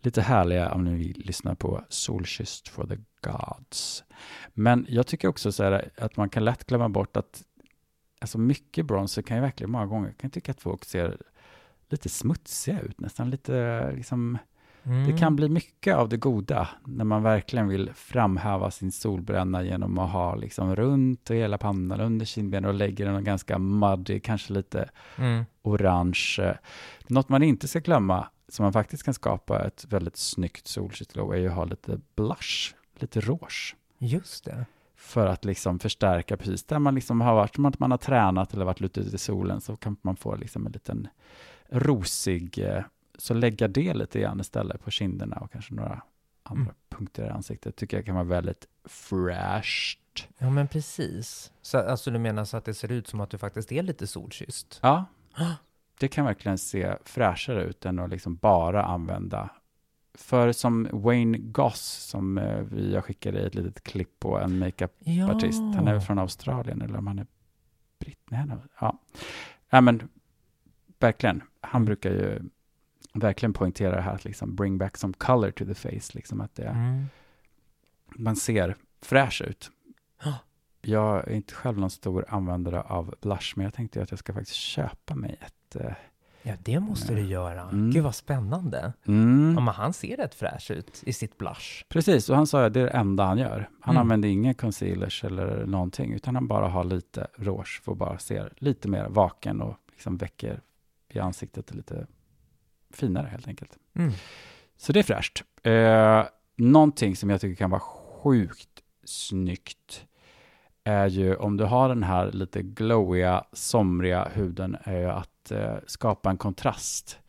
[0.01, 4.03] lite härliga, om ni vill lyssna på Solkysst for the Gods.
[4.53, 7.43] Men jag tycker också så här att man kan lätt glömma bort att
[8.21, 11.17] alltså mycket bronzer kan ju verkligen många gånger, kan jag tycka att folk ser
[11.89, 14.37] lite smutsiga ut, nästan lite liksom
[14.83, 15.11] Mm.
[15.11, 19.97] det kan bli mycket av det goda när man verkligen vill framhäva sin solbränna genom
[19.97, 24.53] att ha liksom runt och hela pannan under kindbenen och lägger den ganska muddy, kanske
[24.53, 25.45] lite Mm.
[25.61, 26.57] orange.
[27.07, 31.37] Något man inte ska glömma, som man faktiskt kan skapa ett väldigt snyggt solskyddsglow, är
[31.37, 33.75] ju att ha lite blush, lite rouge.
[33.97, 34.65] Just det.
[34.95, 38.53] För att liksom förstärka precis där man liksom har varit, som att man har tränat
[38.53, 41.07] eller varit ute i solen, så kan man få liksom en liten
[41.69, 42.83] rosig, eh,
[43.19, 46.01] så lägga det lite grann istället på kinderna och kanske några
[46.43, 46.75] andra Mm.
[46.89, 49.99] punkter i ansiktet, tycker jag kan vara väldigt fräscht.
[50.37, 51.51] Ja, men precis.
[51.61, 54.07] Så, alltså du menar så att det ser ut som att du faktiskt är lite
[54.07, 54.79] solkysst?
[54.83, 55.05] Ja,
[55.99, 59.49] det kan verkligen se fräschare ut än att liksom bara använda
[60.13, 65.59] för som Wayne Goss, som eh, vi jag skickade ett litet klipp på, en makeupartist.
[65.59, 65.73] Ja.
[65.75, 67.27] Han är väl från Australien, eller om han är
[67.99, 68.19] britt?
[68.29, 68.45] Nej,
[68.79, 68.99] ja.
[69.69, 70.09] ja, men
[70.99, 71.43] verkligen.
[71.61, 71.85] Han Mm.
[71.85, 72.41] brukar ju
[73.13, 76.55] verkligen poängtera det här, att liksom bring back some color to the face, liksom att
[76.55, 77.05] det, Mm.
[78.15, 79.71] man ser fräsch ut.
[80.23, 80.33] Ja.
[80.81, 84.33] Jag är inte själv någon stor användare av blush, men jag tänkte att jag ska
[84.33, 85.75] faktiskt köpa mig ett...
[85.75, 85.91] eh,
[86.41, 87.61] Ja, det måste du göra.
[87.61, 87.91] Mm.
[87.91, 88.93] Gud vad spännande.
[89.07, 89.53] Mm.
[89.57, 91.85] Ja, men han ser rätt fräsch ut i sitt blush.
[91.89, 93.69] Precis, och han sa att det är det enda han gör.
[93.81, 94.01] Han Mm.
[94.01, 98.43] använder inga concealers eller någonting, utan han bara har lite rouge för att bara se
[98.57, 100.61] lite mer vaken och liksom väcker
[101.09, 102.07] i ansiktet lite
[102.93, 103.77] finare helt enkelt.
[103.95, 104.11] Mm.
[104.77, 105.43] Så det är fräscht.
[105.63, 106.23] Eh,
[106.55, 108.69] någonting som jag tycker kan vara sjukt
[109.03, 110.05] snyggt
[110.83, 115.75] är ju om du har den här lite glowiga, somriga huden, är ju att eh,
[115.87, 117.19] skapa en kontrast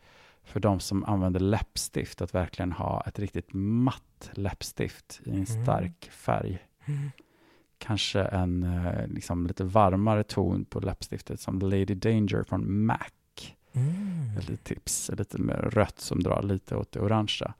[0.43, 5.45] för de som använder läppstift, att verkligen ha ett riktigt matt läppstift i en Mm.
[5.45, 6.59] stark färg.
[6.85, 7.11] Mm.
[7.77, 12.97] Kanske en eh, liksom lite varmare ton på läppstiftet som Lady Danger från MAC.
[13.73, 14.10] Mm.
[14.37, 17.53] Ett litet tips, lite mer rött som drar lite åt det orangea.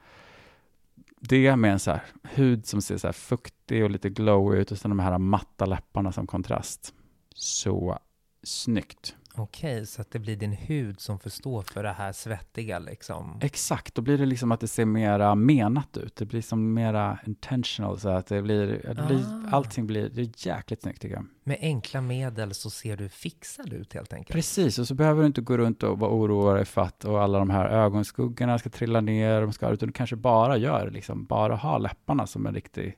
[1.20, 4.72] Det med en så här hud som ser så här fuktig och lite glowy ut
[4.72, 6.94] och sen de här matta läpparna som kontrast.
[7.36, 8.00] Så
[8.44, 9.16] snyggt.
[9.36, 13.40] Okej, så att det blir din hud som får stå för det här svettiga liksom?
[13.42, 16.16] Exakt, då blir det liksom att det ser mera menat ut.
[16.16, 19.56] Det blir som mera intentional, så att det blir, det blir Ah.
[19.56, 21.26] allting blir, det är jäkligt snyggt tycker jag.
[21.44, 24.34] Med enkla medel så ser du fixad ut helt enkelt?
[24.36, 27.22] Precis, och så behöver du inte gå runt och vara oroad dig för att och
[27.22, 31.26] alla de här ögonskuggorna ska trilla ner, de ska, utan du kanske bara gör, liksom,
[31.26, 32.98] bara ha läpparna som en riktig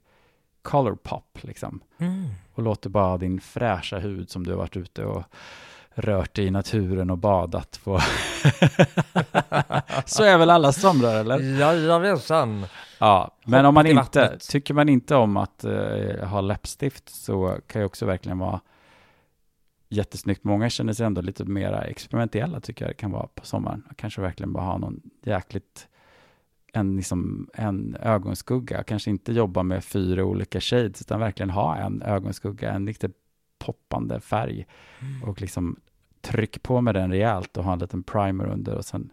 [0.61, 1.79] color pop, liksom.
[1.97, 2.29] Mm.
[2.53, 5.23] Och låter bara din fräscha hud som du har varit ute och
[5.95, 7.99] rört dig i naturen och badat på.
[10.05, 11.59] så är väl alla somrar, eller?
[11.59, 12.65] Jajamensan!
[12.99, 17.81] Ja, men om man inte, tycker man inte om att eh, ha läppstift så kan
[17.81, 18.61] ju också verkligen vara
[19.89, 20.43] jättesnyggt.
[20.43, 23.83] Många känner sig ändå lite mera experimentella tycker jag det kan vara på sommaren.
[23.95, 25.87] Kanske verkligen bara ha någon jäkligt,
[26.73, 28.83] en, liksom, en ögonskugga.
[28.83, 33.22] Kanske inte jobba med fyra olika shades utan verkligen ha en ögonskugga, en riktigt
[33.65, 34.65] poppande färg
[35.01, 35.23] Mm.
[35.23, 35.75] och liksom
[36.21, 39.09] tryck på med den rejält och ha en liten primer under och sen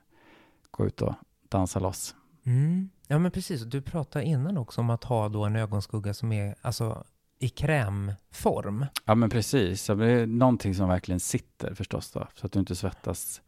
[0.70, 1.14] gå ut och
[1.48, 2.14] dansa loss.
[2.46, 2.90] Mm.
[3.06, 6.54] Ja men precis, du pratade innan också om att ha då en ögonskugga som är
[6.62, 7.04] alltså
[7.38, 8.86] i krämform.
[9.04, 12.76] Ja men precis, det är någonting som verkligen sitter förstås då, så att du inte
[12.76, 13.42] svettas.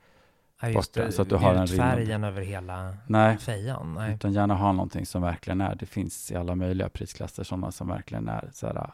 [0.61, 3.95] Ja, just Borta, det, så att du har en färgen över hela Nej, fejan.
[3.95, 4.15] Nej.
[4.15, 7.89] utan gärna ha någonting som verkligen är, det finns i alla möjliga prisklasser, sådana som
[7.89, 8.91] verkligen är så här,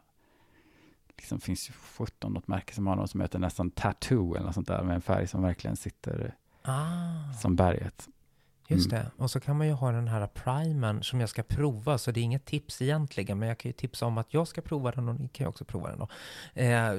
[1.18, 4.54] liksom finns ju 17 något märke som har något som heter nästan tattoo eller något
[4.54, 8.08] sånt där med en färg som verkligen sitter Ah, som berget.
[8.70, 9.04] just Mm.
[9.04, 9.22] det.
[9.22, 12.20] Och så kan man ju ha den här primern som jag ska prova, så det
[12.20, 15.08] är inget tips egentligen, men jag kan ju tipsa om att jag ska prova den
[15.08, 16.08] och ni kan ju också prova den då.
[16.62, 16.92] Eh,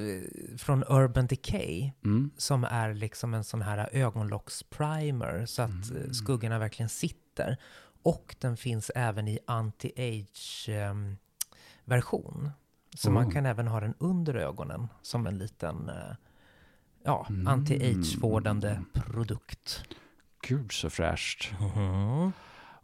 [0.58, 2.30] från Urban Decay, Mm.
[2.36, 5.96] som är liksom en sån här ögonlocksprimer, så att Mm.
[6.02, 6.14] mm.
[6.14, 7.56] skuggorna verkligen sitter.
[8.02, 11.16] Och den finns även i anti-age ehm,
[11.84, 12.50] version.
[12.96, 13.30] Så man Oh.
[13.30, 16.14] kan även ha den under ögonen som en liten eh,
[17.04, 17.46] ja, Mm.
[17.46, 19.84] anti-age-vårdande produkt.
[20.48, 21.52] Gud så fräscht.
[21.60, 22.32] Mhm.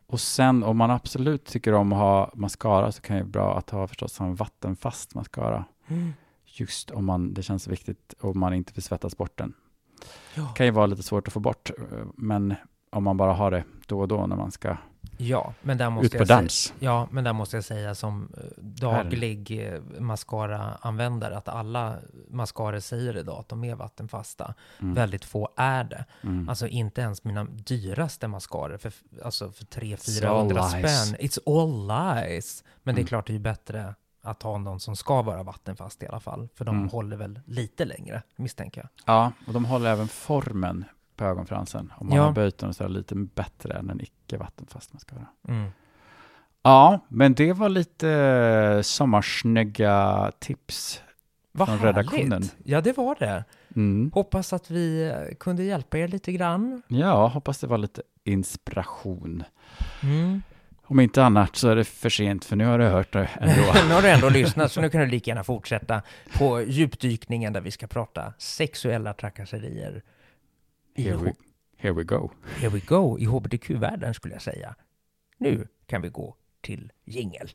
[0.07, 3.59] Och sen om man absolut tycker om att ha mascara så kan det vara bra
[3.59, 5.65] att ha förstås en vattenfast mascara.
[5.89, 6.13] Mm.
[6.45, 9.53] Just om man, det känns viktigt om man inte vill svettas bort den.
[10.35, 10.47] Ja.
[10.49, 12.55] kan ju vara lite svårt att få bort, eh, men
[12.91, 14.77] om man bara har det då och då när man ska
[15.17, 16.75] ja, men där måste ut på jag säga, dans.
[16.79, 21.97] Ja, men där måste jag säga som eh, daglig eh, mascara-användare att alla
[22.31, 24.55] mascaror säger idag att de är vattenfasta.
[24.81, 24.95] Mm.
[24.95, 26.05] Väldigt få är det.
[26.23, 26.49] Mm.
[26.49, 28.93] Alltså inte ens mina dyraste mascaror för,
[29.25, 30.71] alltså för It's all 300-400 lies.
[30.71, 31.17] spänn.
[31.21, 32.65] It's all lies.
[32.83, 33.07] Men det är Mm.
[33.09, 36.49] klart det är ju bättre att ha någon som ska vara vattenfast i alla fall.
[36.55, 36.89] För de Mm.
[36.89, 38.89] håller väl lite längre, misstänker jag.
[39.15, 40.85] Ja, och de håller även formen
[41.17, 41.93] på ögonfransen.
[41.97, 42.25] Om man Ja.
[42.25, 45.27] har böjt den så lite bättre än en icke vattenfast mascara.
[45.49, 45.71] Mm.
[46.63, 51.03] Ja, men det var lite eh, sommarsnygga tips.
[51.53, 51.97] Vad Från härligt.
[51.97, 52.43] redaktionen.
[52.65, 53.45] Ja, det var det.
[53.77, 54.11] Mm.
[54.15, 56.83] Hoppas att vi eh, kunde hjälpa er lite grann.
[56.89, 59.45] Ja, hoppas det var lite inspiration.
[60.03, 60.43] Mm.
[60.83, 63.73] Om inte annat så är det för sent, för nu har du hört det ändå.
[63.89, 66.03] nu har du ändå lyssnat, så nu kan du lika gärna fortsätta
[66.39, 70.03] på djupdykningen där vi ska prata sexuella trakasserier.
[70.95, 71.13] I
[71.77, 72.31] Here we, go.
[72.61, 74.75] Here we go i hbtq-världen skulle jag säga.
[75.39, 77.51] Nu kan vi gå till jingel.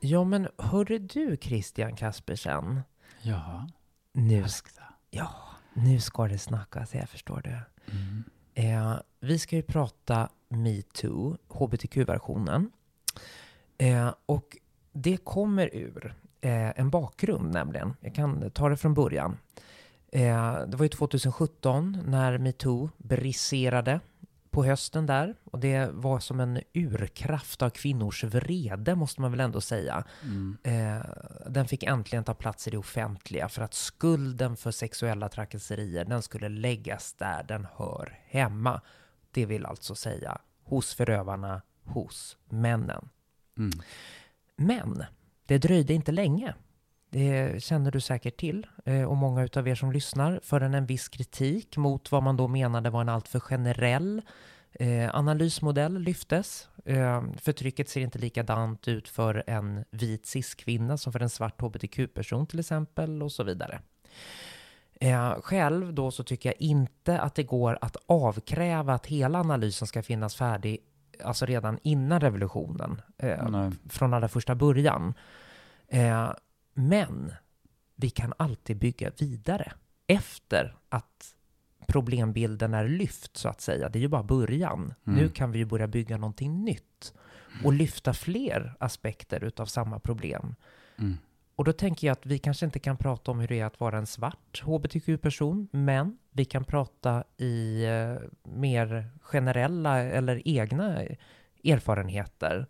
[0.00, 2.80] Ja, men hörde du Christian Kaspersen?
[3.22, 3.66] Ja,
[4.12, 4.82] Nu, Askta.
[5.10, 5.30] ja,
[5.74, 7.62] nu ska det snackas, jag förstår det.
[7.92, 8.24] Mm.
[8.54, 12.70] Eh, vi ska ju prata metoo, hbtq-versionen.
[13.78, 14.56] Eh, och
[14.92, 17.96] det kommer ur eh, en bakgrund nämligen.
[18.00, 19.38] Jag kan ta det från början.
[20.12, 24.00] Eh, det var ju 2017 när metoo briserade
[24.50, 25.34] på hösten där.
[25.44, 30.04] Och det var som en urkraft av kvinnors vrede, måste man väl ändå säga.
[30.22, 30.58] Mm.
[30.62, 31.06] Eh,
[31.46, 36.22] den fick äntligen ta plats i det offentliga för att skulden för sexuella trakasserier den
[36.22, 38.80] skulle läggas där den hör hemma.
[39.30, 43.08] Det vill alltså säga hos förövarna, hos männen.
[43.58, 43.70] Mm.
[44.56, 45.04] Men
[45.48, 46.54] det dröjde inte länge.
[47.10, 51.08] Det känner du säkert till eh, och många av er som lyssnar förrän en viss
[51.08, 54.22] kritik mot vad man då menade var en alltför generell
[54.72, 56.68] eh, analysmodell lyftes.
[56.84, 62.46] Eh, förtrycket ser inte likadant ut för en vit cis-kvinna som för en svart hbtq-person
[62.46, 63.80] till exempel och så vidare.
[65.00, 69.88] Eh, själv då så tycker jag inte att det går att avkräva att hela analysen
[69.88, 70.78] ska finnas färdig
[71.24, 73.02] alltså redan innan revolutionen.
[73.18, 75.14] Eh, från allra första början.
[75.88, 76.30] Eh,
[76.74, 77.32] men
[77.96, 79.72] vi kan alltid bygga vidare
[80.06, 81.34] efter att
[81.86, 83.88] problembilden är lyft, så att säga.
[83.88, 84.94] Det är ju bara början.
[85.06, 85.18] Mm.
[85.18, 87.14] Nu kan vi ju börja bygga någonting nytt.
[87.64, 90.54] och lyfta fler aspekter utav samma problem.
[90.98, 91.16] Mm.
[91.58, 93.80] Och då tänker jag att vi kanske inte kan prata om hur det är att
[93.80, 101.02] vara en svart hbtq-person, men vi kan prata i eh, mer generella eller egna
[101.64, 102.66] erfarenheter.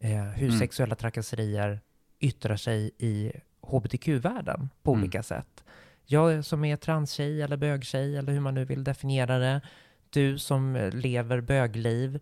[0.00, 0.58] Eh, hur Mm.
[0.58, 1.80] sexuella trakasserier
[2.20, 3.32] yttrar sig i
[3.62, 5.02] hbtq-världen på Mm.
[5.02, 5.64] olika sätt.
[6.06, 9.60] Jag som är transtjej eller bögtjej eller hur man nu vill definiera det.
[10.10, 12.20] Du som lever bögliv.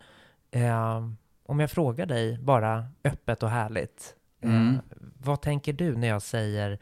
[0.51, 1.07] Eh,
[1.47, 4.15] om jag frågar dig bara öppet och härligt.
[4.43, 4.75] Mm.
[4.75, 4.81] Eh,
[5.19, 6.79] vad tänker du när jag säger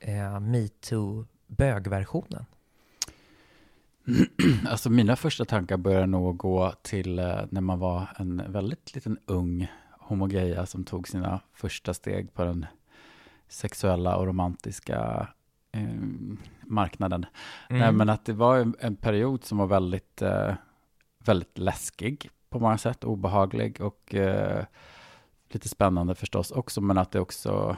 [0.00, 2.44] eh, metoo bögversionen?
[4.68, 9.18] Alltså mina första tankar börjar nog gå till eh, när man var en väldigt liten
[9.26, 12.66] ung homogeja som tog sina första steg på den
[13.48, 15.28] sexuella och romantiska
[15.72, 15.80] eh,
[16.62, 17.26] marknaden.
[17.70, 17.96] Nej, Mm.
[17.96, 20.54] men att det var en, en period som var väldigt, eh,
[21.18, 24.64] väldigt läskig på många sätt, obehaglig och eh,
[25.56, 27.76] lite spännande förstås också, men att det också,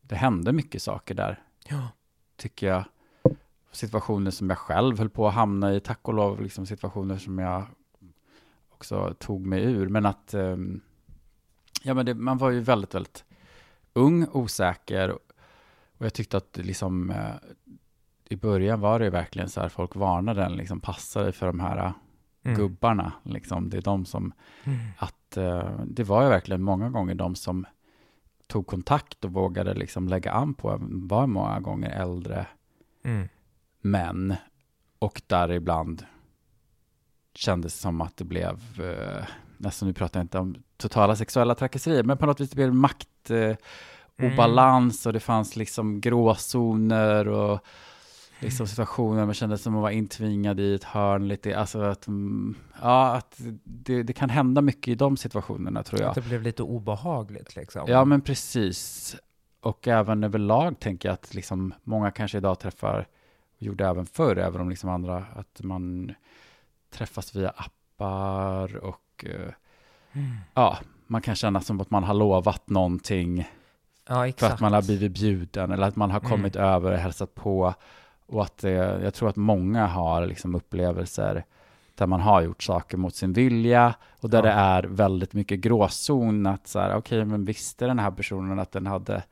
[0.00, 1.88] det hände mycket saker där, Ja.
[2.36, 2.84] tycker jag.
[3.72, 7.38] Situationer som jag själv höll på att hamna i, tack och lov, liksom situationer som
[7.38, 7.66] jag
[8.70, 10.80] också tog mig ur, men att, ehm,
[11.82, 13.24] ja men det, man var ju väldigt, väldigt
[13.92, 15.10] ung, osäker,
[15.98, 17.34] och jag tyckte att liksom, eh,
[18.28, 21.60] i början var det verkligen så här, folk varnade en, liksom passa dig för de
[21.60, 21.92] här
[22.44, 22.56] Mm.
[22.56, 24.32] gubbarna, liksom, det är de som,
[24.64, 24.78] Mm.
[24.98, 27.66] att eh, det var ju verkligen många gånger de som
[28.46, 32.46] tog kontakt och vågade liksom lägga an på var många gånger äldre
[33.04, 33.28] Mm.
[33.80, 34.34] män,
[34.98, 36.06] och där ibland
[37.34, 39.24] kändes som att det blev, eh,
[39.58, 42.74] nästan nu pratar jag inte om totala sexuella trakasserier, men på något vis det blev
[42.74, 43.56] makt, eh,
[44.16, 44.32] Mm.
[45.06, 47.60] och det fanns liksom gråzoner och
[48.40, 52.54] liksom situationer man kände som att vara intvingad i ett hörn lite, alltså att, mm,
[52.82, 56.08] ja, att det, det kan hända mycket i de situationerna tror jag.
[56.08, 57.82] Att det blev lite obehagligt liksom.
[57.86, 59.16] Ja, men precis.
[59.60, 63.06] Och även överlag tänker jag att liksom många kanske idag träffar,
[63.56, 66.14] och gjorde även förr, även om liksom andra, att man
[66.90, 69.52] träffas via appar och eh,
[70.12, 70.36] Mm.
[70.54, 73.48] ja, man kan känna som att man har lovat någonting
[74.08, 76.30] Ja, för att man har blivit bjuden eller att man har Mm.
[76.30, 77.74] kommit över och hälsat på.
[78.30, 78.70] Och att det,
[79.02, 81.44] jag tror att många har liksom upplevelser
[81.94, 84.42] där man har gjort saker mot sin vilja och där Ja.
[84.44, 88.72] det är väldigt mycket gråzon att så här, okej, men visste den här personen att
[88.72, 89.22] den hade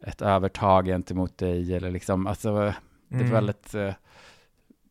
[0.00, 2.54] ett övertag gentemot dig eller liksom, alltså
[3.08, 3.30] det är Mm.
[3.30, 3.94] väldigt eh,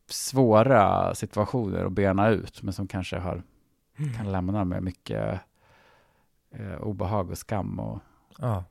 [0.06, 3.42] svåra situationer att bena ut, men som kanske har,
[3.98, 4.12] Mm.
[4.14, 5.40] kan lämna med mycket
[6.50, 7.98] eh, obehag och skam och
[8.38, 8.64] Ja.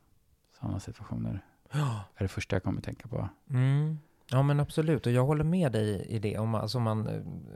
[0.59, 1.39] sådana situationer.
[1.71, 2.03] Ja.
[2.15, 3.29] är det första jag kommer tänka på.
[3.49, 3.97] Mm.
[4.31, 6.37] Ja men absolut, och jag håller med dig i det.
[6.37, 7.07] Om, alltså man,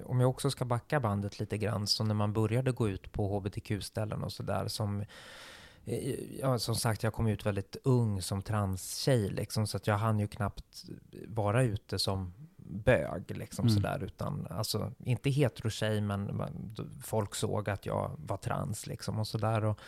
[0.06, 3.28] om jag också ska backa bandet lite grann, så när man började gå ut på
[3.40, 5.02] hbtq-ställen och sådär som
[5.86, 9.98] eh, Ja, som sagt, jag kom ut väldigt ung som transtjej, liksom, så att jag
[9.98, 10.84] hann ju knappt
[11.28, 13.76] vara ute som bög, liksom Mm.
[13.76, 19.28] sådär, utan alltså inte heterotjej, men man, folk såg att jag var trans, liksom, och
[19.28, 19.66] sådär.
[19.66, 19.80] Och,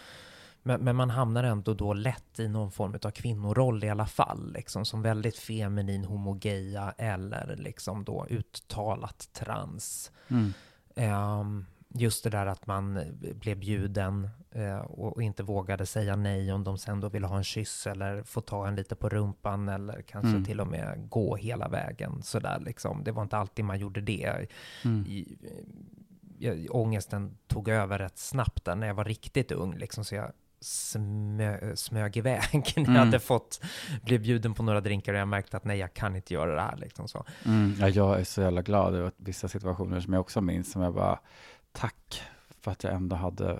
[0.67, 4.53] men, men man hamnar ändå då lätt i någon form av kvinnoroll i alla fall,
[4.53, 10.11] liksom som väldigt feminin homogeia eller liksom då uttalat trans.
[10.27, 10.53] Mm.
[10.95, 12.99] Ehm, just det där att man
[13.39, 17.37] blev bjuden eh, och, och inte vågade säga nej om de sen då ville ha
[17.37, 20.45] en kyss eller få ta en lite på rumpan eller kanske Mm.
[20.45, 23.03] till och med gå hela vägen sådär liksom.
[23.03, 24.47] Det var inte alltid man gjorde det.
[24.85, 25.05] Mm.
[25.07, 25.37] I,
[26.39, 30.31] jag, ångesten tog över rätt snabbt där när jag var riktigt ung, liksom, så jag
[30.65, 32.95] smö, smög iväg när jag Mm.
[32.95, 33.61] hade fått,
[34.03, 36.61] blev bjuden på några drinkar och jag märkte att nej, jag kan inte göra det
[36.61, 36.77] här.
[36.77, 37.25] Liksom, så.
[37.45, 37.73] Mm.
[37.79, 40.93] Ja, jag är så jävla glad över vissa situationer som jag också minns, som jag
[40.93, 41.19] bara,
[41.71, 42.21] tack
[42.61, 43.59] för att jag ändå hade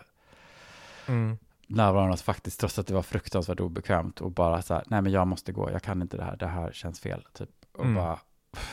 [1.07, 1.37] Mm.
[1.67, 5.27] närvaron faktiskt, trots att det var fruktansvärt obekvämt och bara så här, nej men jag
[5.27, 7.49] måste gå, jag kan inte det här, det här känns fel, typ.
[7.73, 7.95] Och Mm.
[7.95, 8.19] bara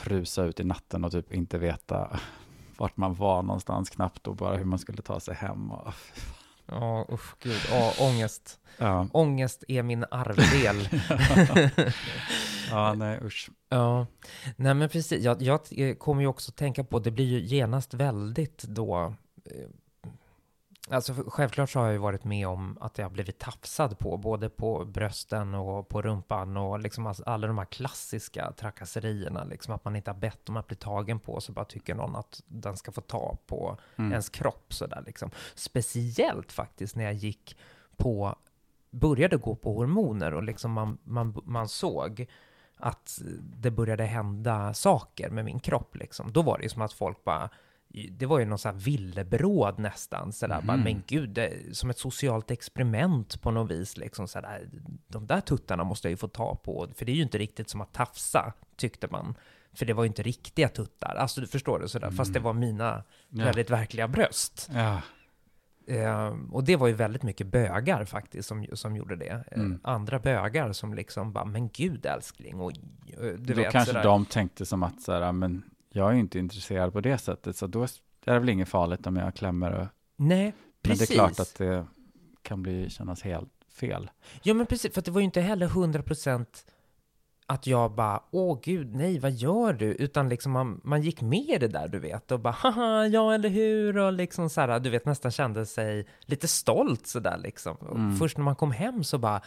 [0.02, 2.20] rusa ut i natten och typ inte veta
[2.78, 5.70] vart man var någonstans knappt och bara hur man skulle ta sig hem.
[5.72, 5.92] Och,
[6.66, 7.60] Ja, usch gud.
[7.70, 8.60] Ja, ångest.
[8.78, 9.08] ja.
[9.12, 10.88] Ångest är min arvedel.
[12.70, 13.50] ja, nej usch.
[13.68, 14.06] ja,
[14.56, 15.24] nej men precis.
[15.24, 19.68] Jag, jag eh, kommer ju också tänka på, det blir ju genast väldigt då, eh,
[20.90, 24.16] Alltså självklart så har jag ju varit med om att jag har blivit tafsad på,
[24.16, 29.84] både på brösten och på rumpan och liksom alla de här klassiska trakasserierna, liksom att
[29.84, 32.76] man inte har bett om att bli tagen på, så bara tycker någon att den
[32.76, 34.10] ska få ta på Mm.
[34.10, 35.30] ens kropp sådär liksom.
[35.54, 37.58] Speciellt faktiskt när jag gick
[37.96, 38.36] på,
[38.90, 42.26] började gå på hormoner och liksom man, man, man såg
[42.76, 46.32] att det började hända saker med min kropp liksom.
[46.32, 47.50] Då var det ju som att folk bara
[48.10, 50.66] det var ju någon sån här villebråd nästan, sådär, Mhm.
[50.66, 54.68] bara, men gud, det, som ett socialt experiment på något vis, liksom sådär,
[55.08, 57.70] de där tuttarna måste jag ju få ta på, för det är ju inte riktigt
[57.70, 59.34] som att tafsa, tyckte man.
[59.74, 62.52] För det var ju inte riktiga tuttar, alltså du förstår det sådär, fast det var
[62.52, 63.04] mina Mm.
[63.28, 63.44] Ja.
[63.44, 64.70] väldigt verkliga bröst.
[64.74, 65.00] Ja.
[65.86, 69.44] Eh, och det var ju väldigt mycket bögar faktiskt som, som gjorde det.
[69.50, 69.80] Eh, Mm.
[69.84, 72.76] Andra bögar som liksom bara, men gud älskling, och eh,
[73.18, 74.04] du Då vet kanske sådär.
[74.04, 75.62] de tänkte som att så här, men
[75.92, 77.88] jag är inte intresserad på det sättet, så då är
[78.32, 79.72] det väl inget farligt om jag klämmer.
[79.72, 79.86] Och,
[80.16, 81.08] Nej, men precis.
[81.08, 81.86] det är klart att det
[82.42, 84.10] kan bli, kännas helt fel.
[84.42, 86.46] Ja men precis, för det var ju inte heller 100%
[87.46, 89.86] att jag bara, åh gud, nej, vad gör du?
[89.86, 93.34] Utan liksom man, man gick med i det där, du vet, och bara, haha, ja
[93.34, 93.98] eller hur?
[93.98, 97.76] Och liksom så här, du vet, nästan kände sig lite stolt sådär liksom.
[97.76, 98.16] Och Mm.
[98.16, 99.42] först när man kom hem så bara,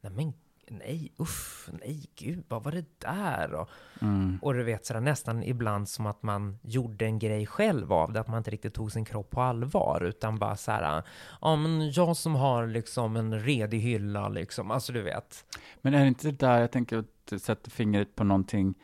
[0.00, 0.32] nej men,
[0.72, 3.54] nej, uff, nej, gud, vad var det där?
[3.54, 3.68] Och,
[4.00, 4.38] Mm.
[4.42, 8.20] och du vet, sådär, nästan ibland som att man gjorde en grej själv av det,
[8.20, 11.02] att man inte riktigt tog sin kropp på allvar, utan bara så här,
[11.40, 15.44] ja men jag som har liksom en redig hylla liksom, alltså du vet.
[15.82, 18.74] Men är det inte det där, jag tänker att du sätter fingret på någonting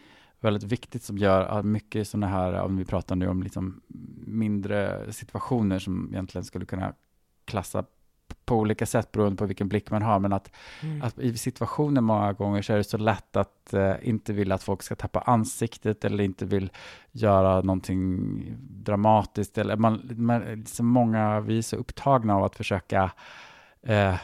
[0.41, 3.81] väldigt viktigt som gör att mycket sådana här, om vi pratar nu om liksom
[4.27, 6.95] mindre situationer som egentligen skulle kunna
[7.45, 7.85] klassa
[8.49, 10.51] på olika sätt beroende på vilken blick man har, men att,
[10.83, 11.03] Mm.
[11.03, 14.63] att i situationer många gånger så är det så lätt att eh, inte vilja att
[14.63, 16.71] folk ska tappa ansiktet eller inte vill
[17.13, 23.11] göra någonting dramatiskt eller man, man, så många, vi är så upptagna av att försöka
[23.83, 24.15] eh,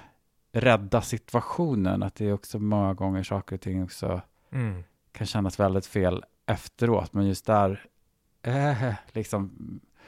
[0.53, 4.21] rädda situationen, att det är också många gånger saker och ting också
[4.53, 4.85] Mm.
[5.13, 7.85] kan kännas väldigt fel efteråt, men just där,
[8.43, 9.51] eh, liksom,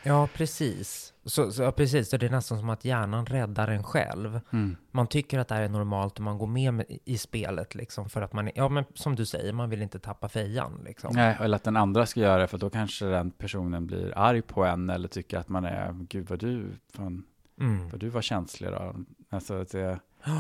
[0.03, 1.13] Ja, precis.
[1.25, 2.09] Så, så, ja, precis.
[2.11, 4.41] Så det är nästan som att hjärnan räddar en själv.
[4.53, 8.09] mm, Man tycker att det här är normalt och man går med i spelet liksom
[8.09, 11.11] för att man, är- ja men som du säger, man vill inte tappa fejan liksom.
[11.15, 14.43] nej, eller att den andra ska göra det, för då kanske den personen blir arg
[14.43, 17.25] på en eller tycker att man är, gud vad du, fan,
[17.61, 17.89] Mm.
[17.89, 18.95] vad du var känslig då.
[19.31, 19.99] Alltså att det,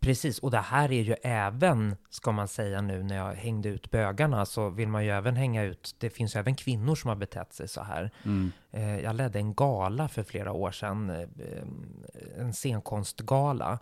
[0.00, 3.90] Precis, och det här är ju även, ska man säga nu när jag hängde ut
[3.90, 7.16] bögarna, så vill man ju även hänga ut, det finns ju även kvinnor som har
[7.16, 8.10] betett sig så här.
[8.24, 11.28] mm, Eh, Jag ledde en gala för flera år sedan, eh,
[12.38, 13.78] en scenkonstgala.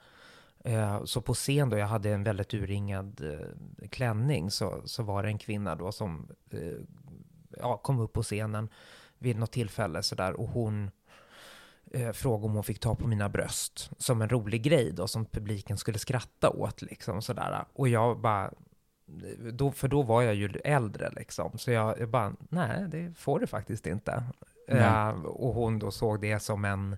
[0.64, 5.22] Eh, Så på scen då, jag hade en väldigt urringad eh, klänning, så, så var
[5.22, 6.60] det en kvinna då som eh,
[7.58, 8.68] ja, kom upp på scenen
[9.18, 10.90] vid något tillfälle sådär och hon
[11.92, 15.24] eh, frågade om hon fick ta på mina bröst som en rolig grej då som
[15.24, 17.64] publiken skulle skratta åt liksom sådär.
[17.72, 18.50] Och jag bara,
[19.52, 23.40] då, för då var jag ju äldre liksom, så jag, jag bara, nej det får
[23.40, 24.24] du faktiskt inte.
[24.68, 26.96] Eh, och hon då såg det som en,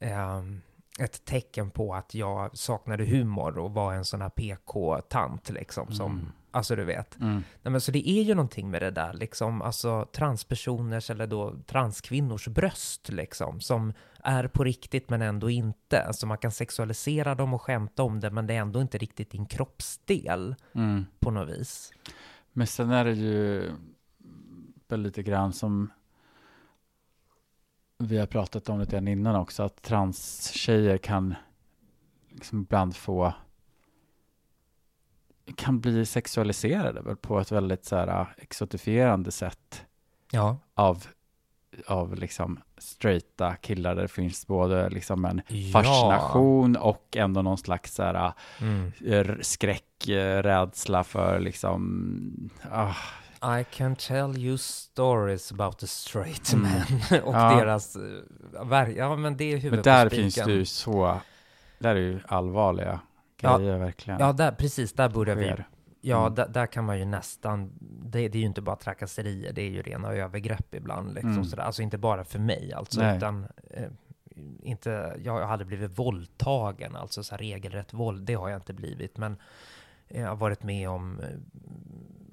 [0.00, 0.42] eh,
[1.00, 6.12] ett tecken på att jag saknade humor och var en sån här PK-tant liksom, som,
[6.12, 6.32] Mm.
[6.50, 7.20] Alltså du vet.
[7.20, 11.26] mm, Nej, men så det är ju någonting med det där, liksom, alltså transpersoners eller
[11.26, 13.92] då transkvinnors bröst, liksom, som
[14.22, 16.02] är på riktigt men ändå inte.
[16.02, 19.30] Alltså man kan sexualisera dem och skämta om det, men det är ändå inte riktigt
[19.30, 21.06] din kroppsdel mm.
[21.18, 21.92] på något vis.
[22.52, 23.70] Men sen är det ju
[24.88, 25.90] väl lite grann som
[27.98, 31.34] vi har pratat om lite grann innan också, att transtjejer kan
[32.30, 33.34] liksom ibland få
[35.56, 39.84] kan bli sexualiserade väl på ett väldigt så här exotifierande sätt
[40.30, 40.56] Ja.
[40.74, 41.04] av,
[41.86, 45.72] av liksom straighta killar där det finns både liksom en Ja.
[45.72, 48.92] fascination och ändå någon slags så här Mm.
[49.06, 49.84] r- skräck,
[50.42, 52.94] rädsla för liksom, ah,
[53.60, 56.70] I can tell you stories about the straight Mm.
[57.10, 57.56] men och Ja.
[57.56, 57.96] deras
[58.64, 60.22] verk- Ja, men det är men huvudet där på spiken.
[60.32, 61.20] finns det ju så,
[61.78, 63.00] där är ju allvarliga
[63.42, 63.58] Ja.
[63.58, 64.20] grejer verkligen.
[64.20, 65.54] Ja, där, precis, där börjar vi.
[66.00, 66.34] Ja, Mm.
[66.34, 69.70] där, där kan man ju nästan, det, det är ju inte bara trakasserier, det är
[69.70, 71.14] ju rena övergrepp ibland.
[71.14, 71.44] Liksom, Mm.
[71.44, 71.62] sådär.
[71.62, 73.16] Alltså inte bara för mig, alltså, Nej.
[73.16, 73.88] utan eh,
[74.62, 79.16] inte, jag hade blivit våldtagen, alltså så här regelrätt våld, det har jag inte blivit,
[79.18, 79.36] men
[80.08, 81.26] jag har varit med om eh,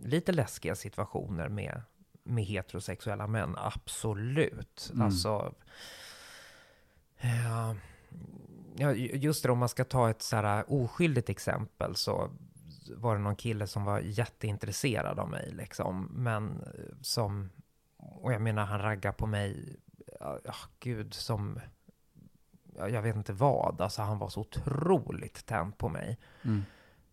[0.07, 1.81] lite läskiga situationer med,
[2.23, 4.89] med heterosexuella män, absolut.
[4.93, 5.05] Mm.
[5.05, 5.53] Alltså,
[7.21, 7.75] ja,
[8.77, 12.29] ja, just det, om man ska ta ett så här oskyldigt exempel så
[12.95, 17.49] var det någon kille som var jätteintresserad av mig liksom, men eh, som,
[17.97, 19.75] och jag menar han raggar på mig,
[20.19, 20.39] ja,
[20.79, 21.59] gud, som,
[22.77, 26.17] ja, jag vet inte vad, alltså han var så otroligt tänd på mig.
[26.43, 26.63] Mm.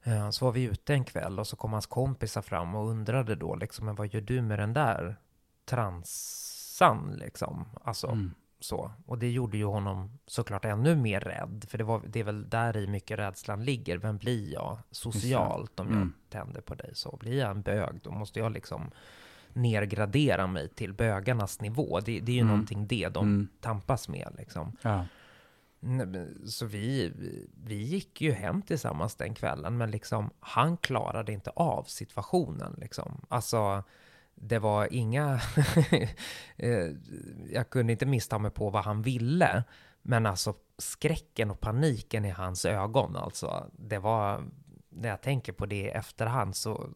[0.02, 3.34] Eh, Så var vi ute en kväll och så kom hans kompisar fram och undrade
[3.34, 5.16] då liksom, men vad gör du med den där
[5.64, 7.64] transan liksom?
[7.84, 8.34] Alltså, Mm.
[8.64, 8.92] Så.
[9.06, 12.48] Och det gjorde ju honom såklart ännu mer rädd, för det, var, det är väl
[12.50, 13.96] där i mycket rädslan ligger.
[13.98, 16.12] Vem blir jag socialt om jag Mm.
[16.30, 16.90] tänder på dig?
[16.94, 18.90] Så blir jag en bög, då måste jag liksom
[19.52, 22.00] nergradera mig till bögarnas nivå.
[22.00, 22.50] Det, det är ju Mm.
[22.52, 23.48] någonting det de Mm.
[23.60, 24.76] tampas med liksom.
[24.82, 25.04] Ja.
[26.46, 27.12] Så vi,
[27.64, 33.20] vi gick ju hem tillsammans den kvällen, men liksom han klarade inte av situationen liksom.
[33.28, 33.82] Alltså,
[34.34, 35.34] det var inga...
[36.56, 36.88] eh,
[37.52, 39.64] jag kunde inte missta mig på vad han ville,
[40.02, 44.44] men alltså skräcken och paniken i hans ögon, alltså, det var...
[44.94, 46.88] När jag tänker på det i efterhand så,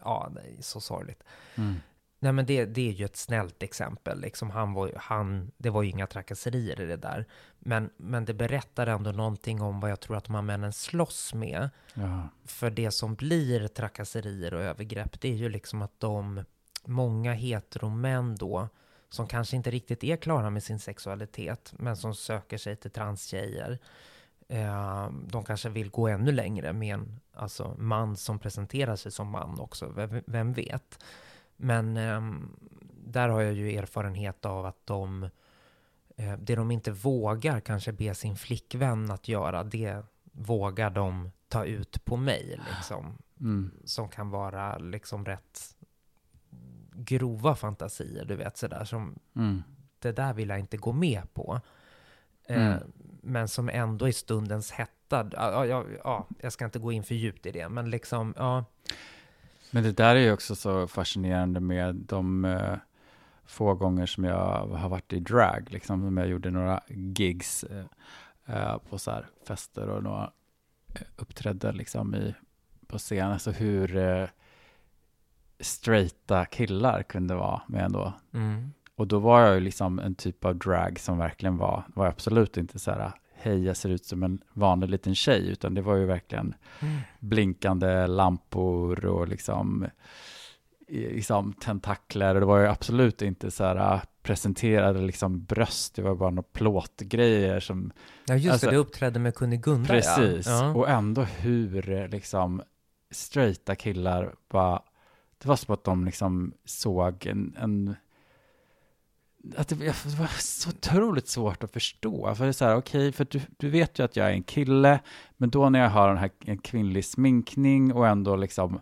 [0.00, 1.24] ja, det är så sorgligt.
[1.54, 1.76] Mm.
[2.22, 4.20] Nej men det, det är ju ett snällt exempel.
[4.20, 7.26] Liksom han var, han, det var ju inga trakasserier i det där.
[7.58, 11.34] Men, men det berättar ändå någonting om vad jag tror att de här männen slåss
[11.34, 11.70] med.
[11.94, 12.28] Ja.
[12.44, 16.44] För det som blir trakasserier och övergrepp, det är ju liksom att de,
[16.84, 18.68] många heteromän då,
[19.08, 23.78] som kanske inte riktigt är klara med sin sexualitet, men som söker sig till transtjejer,
[24.48, 29.28] eh, de kanske vill gå ännu längre med en alltså, man som presenterar sig som
[29.28, 31.04] man också, vem, vem vet?
[31.56, 32.56] Men ehm,
[33.06, 35.22] där har jag ju erfarenhet av att de,
[36.16, 40.02] eh, det de inte vågar kanske be sin flickvän att göra, det
[40.32, 43.18] vågar de ta ut på mig, liksom.
[43.40, 43.70] Mm.
[43.84, 45.76] Som kan vara liksom rätt
[47.04, 49.62] grova fantasier, du vet sådär som Mm.
[49.98, 51.60] det där vill jag inte gå med på.
[52.48, 52.92] Eh, Mm.
[53.22, 57.14] Men som ändå i stundens hetta, ja, ja, ja, jag ska inte gå in för
[57.14, 58.64] djupt i det, men liksom, ja,
[59.70, 62.76] Men det där är ju också så fascinerande med de eh,
[63.44, 67.84] få gånger som jag har varit i drag, liksom, som jag gjorde några gigs eh,
[68.46, 70.32] eh, på så här fester och några
[70.94, 72.34] eh, uppträdde liksom i,
[72.86, 74.28] på scen, alltså hur eh,
[75.60, 78.12] straighta killar kunde vara med ändå.
[78.34, 82.06] mm, Och då var jag ju liksom en typ av drag som verkligen var, var
[82.06, 85.82] absolut inte så här, hej jag ser ut som en vanlig liten tjej, utan det
[85.82, 89.86] var ju verkligen mm, blinkande lampor och liksom,
[90.88, 92.34] liksom tentakler.
[92.34, 96.48] Och det var ju absolut inte så här presenterade liksom bröst, det var bara några
[96.52, 97.92] plåtgrejer som,
[98.26, 100.46] ja just Alltså, det, du uppträdde med Kunigunda, precis.
[100.46, 100.74] ja.
[100.74, 102.62] Och ändå hur liksom
[103.10, 104.82] straighta killar bara,
[105.42, 107.94] det var som att de liksom såg en, en
[109.56, 112.34] att det, det var så otroligt svårt att förstå.
[112.34, 114.42] För det är så här, okej, för du, du vet ju att jag är en
[114.42, 115.00] kille,
[115.36, 118.80] men då när jag har den här en kvinnlig sminkning och ändå liksom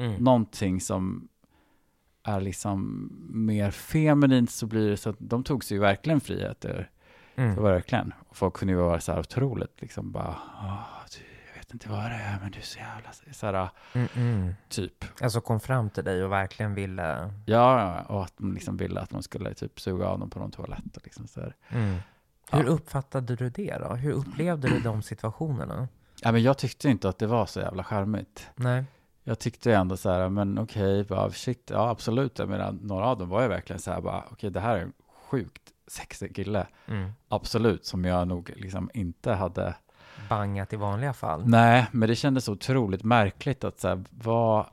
[0.00, 0.24] Mm.
[0.24, 1.28] någonting som
[2.22, 6.90] är liksom mer feminint så blir det så att de tog sig ju verkligen friheter.
[7.36, 7.54] Mm.
[7.62, 8.12] var verkligen.
[8.28, 10.84] Och folk kunde ju vara så här otroligt liksom bara, "Åh,
[11.18, 11.24] du,
[11.68, 14.54] vet inte vad det är, men du är så jävla, så här, Mm, mm.
[14.68, 15.04] typ.
[15.22, 17.32] Alltså kom fram till dig och verkligen ville...
[17.46, 20.50] Ja, och att de liksom ville att man skulle typ suga av dem på någon
[20.50, 21.40] toalett och liksom så.
[21.68, 21.96] Mm.
[22.50, 22.68] Hur Ja.
[22.68, 23.94] uppfattade du det då?
[23.94, 25.88] Hur upplevde du de situationerna?
[26.22, 28.50] Ja, men jag tyckte inte att det var så jävla charmigt.
[28.54, 28.84] Nej.
[29.24, 32.38] Jag tyckte ändå så här, men okej, bara shit, ja absolut.
[32.38, 34.80] Jag menar, några av dem var ju verkligen så här bara, okej, det här är
[34.82, 34.92] en
[35.30, 36.66] sjukt sexig kille.
[36.86, 37.10] Mm.
[37.28, 39.74] Absolut, som jag nog liksom inte hade
[40.28, 41.48] Bangat i vanliga fall.
[41.48, 44.66] Nej, men det kändes otroligt märkligt att så här, vad,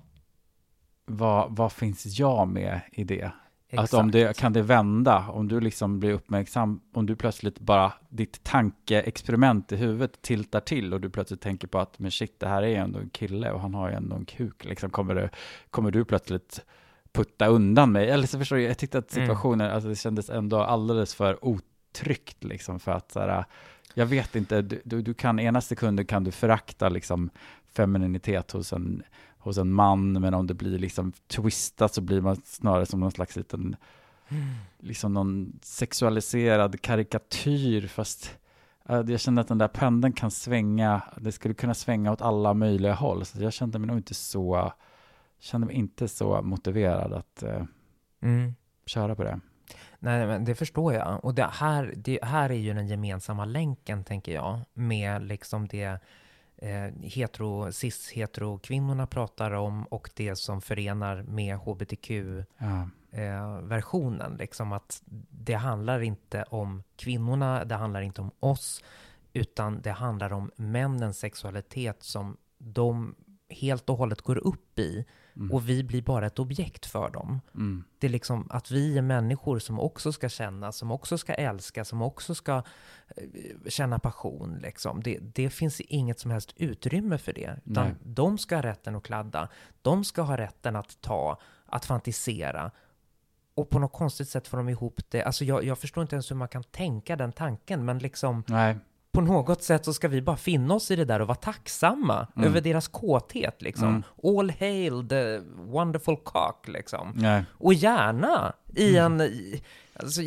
[1.06, 3.32] vad, vad finns jag med i det?
[3.78, 7.94] Att om det, kan det vända, om du liksom blir uppmärksam, om du plötsligt bara,
[8.10, 12.48] ditt tankeexperiment i huvudet tiltar till och du plötsligt tänker på att men shit, det
[12.48, 15.16] här är ju ändå en kille och han har ju ändå en kuk, liksom kommer,
[15.16, 15.30] det,
[15.70, 16.66] kommer du plötsligt
[17.14, 18.10] putta undan mig?
[18.10, 19.28] Eller så förstår du, jag tyckte att Mm.
[19.28, 23.46] situationen, alltså det kändes ändå alldeles för otryggt liksom för att så här,
[23.98, 27.30] jag vet inte, du, du, du kan, ena sekunden kan du förakta liksom
[27.74, 29.04] femininitet hos en,
[29.38, 33.12] hos en man, men om det blir liksom twistat så blir man snarare som någon
[33.12, 33.76] slags liten,
[34.80, 38.38] liksom någon sexualiserad karikatyr, fast
[38.90, 42.54] eh, jag kände att den där pendeln kan svänga, det skulle kunna svänga åt alla
[42.54, 44.74] möjliga håll, så jag kände mig nog inte så,
[45.40, 47.64] kände mig inte så motiverad att eh,
[48.22, 48.56] Mm.
[48.86, 49.40] köra på det.
[50.00, 51.26] Nej, men det förstår jag.
[51.26, 56.00] Och det här, det här är ju den gemensamma länken, tänker jag, med liksom det
[56.58, 64.32] eh, hetero, cis-hetero-kvinnorna pratar om och det som förenar med hbtq-versionen.
[64.32, 68.84] Ja, liksom att det handlar inte om kvinnorna, det handlar inte om oss,
[69.34, 73.16] utan det handlar om männens sexualitet som de
[73.50, 75.06] helt och hållet går upp i
[75.36, 77.42] mm, och vi blir bara ett objekt för dem.
[77.56, 81.34] mm, Det är liksom att vi är människor som också ska känna, som också ska
[81.34, 82.64] älska, som också ska
[83.18, 83.24] eh,
[83.70, 84.60] känna passion.
[84.62, 85.04] Liksom.
[85.04, 87.60] Det, det finns inget som helst utrymme för det.
[87.66, 87.96] Utan Nej.
[88.04, 89.50] de ska ha rätten att kladda.
[89.82, 92.72] De ska ha rätten att ta, att fantisera.
[93.56, 95.24] Och på något konstigt sätt får de ihop det.
[95.24, 98.78] Alltså jag, jag förstår inte ens hur man kan tänka den tanken, men liksom nej,
[99.16, 102.28] på något sätt så ska vi bara finna oss i det där och vara tacksamma
[102.36, 102.48] Mm.
[102.50, 103.88] över deras kåthet liksom.
[103.88, 104.04] Mm.
[104.24, 107.12] All hail the wonderful cock liksom.
[107.16, 107.44] Nej.
[107.52, 109.22] Och gärna i Mm.
[109.22, 109.32] en...
[110.00, 110.22] Alltså,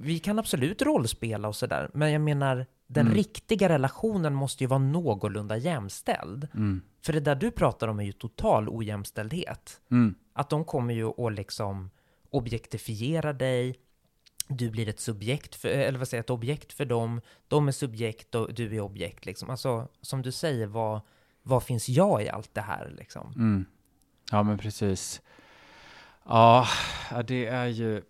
[0.00, 3.16] vi kan absolut rollspela och sådär, men jag menar, den Mm.
[3.16, 6.48] riktiga relationen måste ju vara någorlunda jämställd.
[6.54, 6.80] Mm.
[7.04, 9.80] För det där du pratar om är ju total ojämställdhet.
[9.90, 10.14] Mm.
[10.32, 11.90] Att de kommer ju att liksom
[12.30, 13.74] objektifiera dig,
[14.48, 18.34] du blir ett subjekt, för, eller vad säger ett objekt för dem, de är subjekt
[18.34, 19.50] och du är objekt liksom.
[19.50, 21.00] Alltså, som du säger, vad,
[21.42, 23.32] vad finns jag i allt det här liksom?
[23.32, 23.64] Mm.
[24.30, 25.22] Ja, men precis.
[26.24, 26.66] Ja,
[27.26, 28.02] det är ju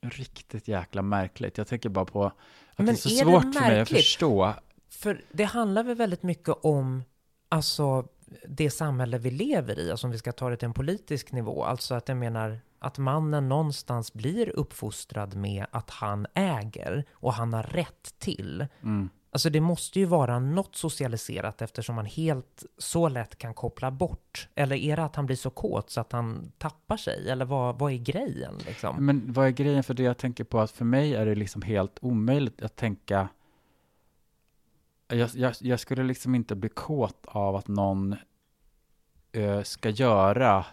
[0.00, 1.58] riktigt jäkla märkligt.
[1.58, 2.34] Jag tänker bara på att
[2.76, 4.54] Men det är så är svårt för mig att förstå.
[4.88, 7.04] För det handlar väl väldigt mycket om,
[7.48, 8.08] alltså,
[8.48, 11.64] det samhälle vi lever i, alltså om vi ska ta det till en politisk nivå,
[11.64, 17.52] alltså att jag menar att mannen någonstans blir uppfostrad med att han äger och han
[17.52, 18.66] har rätt till.
[18.82, 19.08] Mm.
[19.30, 24.48] Alltså det måste ju vara något socialiserat eftersom man helt så lätt kan koppla bort.
[24.54, 27.30] Eller är det att han blir så kåt så att han tappar sig?
[27.30, 29.06] Eller vad, vad är grejen liksom?
[29.06, 30.60] Men vad är grejen för det jag tänker på?
[30.60, 33.28] Att för mig är det liksom helt omöjligt att tänka
[35.08, 38.16] jag, jag, jag skulle liksom inte bli kåt av att någon
[39.32, 40.66] eh, ska göra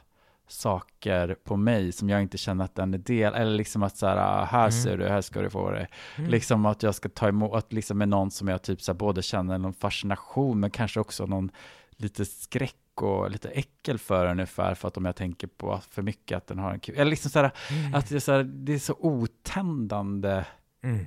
[0.53, 4.07] saker på mig som jag inte känner att den är del, eller liksom att så
[4.07, 4.71] här, ah, här Mm.
[4.71, 5.87] ser du, här ska du få det.
[6.17, 6.29] Mm.
[6.29, 8.97] Liksom att jag ska ta emot, att liksom är någon som jag typ så här,
[8.97, 11.51] både känner någon fascination, men kanske också någon
[11.97, 16.37] lite skräck och lite äckel för ungefär, för att om jag tänker på för mycket
[16.37, 17.93] att den har en kul, eller liksom så här, Mm.
[17.95, 20.45] att det är så, här, det är så otändande,
[20.83, 21.05] Mm.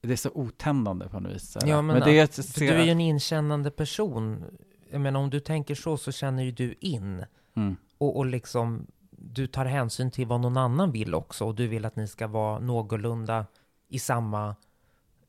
[0.00, 1.56] det är så otändande på något vis.
[1.66, 4.44] Ja, men, det är, att du är ju en inkännande person.
[4.90, 7.24] Jag menar, om du tänker så, så känner ju du in.
[7.54, 11.44] Mm, Och, och liksom, du tar hänsyn till vad någon annan vill också.
[11.46, 13.46] Och du vill att ni ska vara någorlunda
[13.88, 14.56] i samma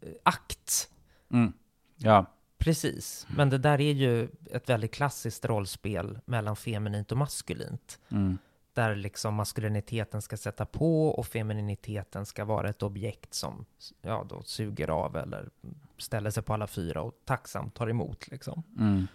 [0.01, 0.89] eh, akt.
[1.30, 1.53] mm,
[1.97, 2.26] ja,
[2.63, 3.28] Precis.
[3.36, 7.99] Men det där är ju ett väldigt klassiskt rollspel mellan feminint och maskulint.
[8.09, 8.38] mm,
[8.74, 13.65] Där liksom maskuliniteten ska sätta på och femininiteten ska vara ett objekt som
[14.01, 15.49] ja, då suger av eller
[15.97, 18.63] ställer sig på alla fyra och tacksamt tar emot liksom.
[18.80, 19.07] mm.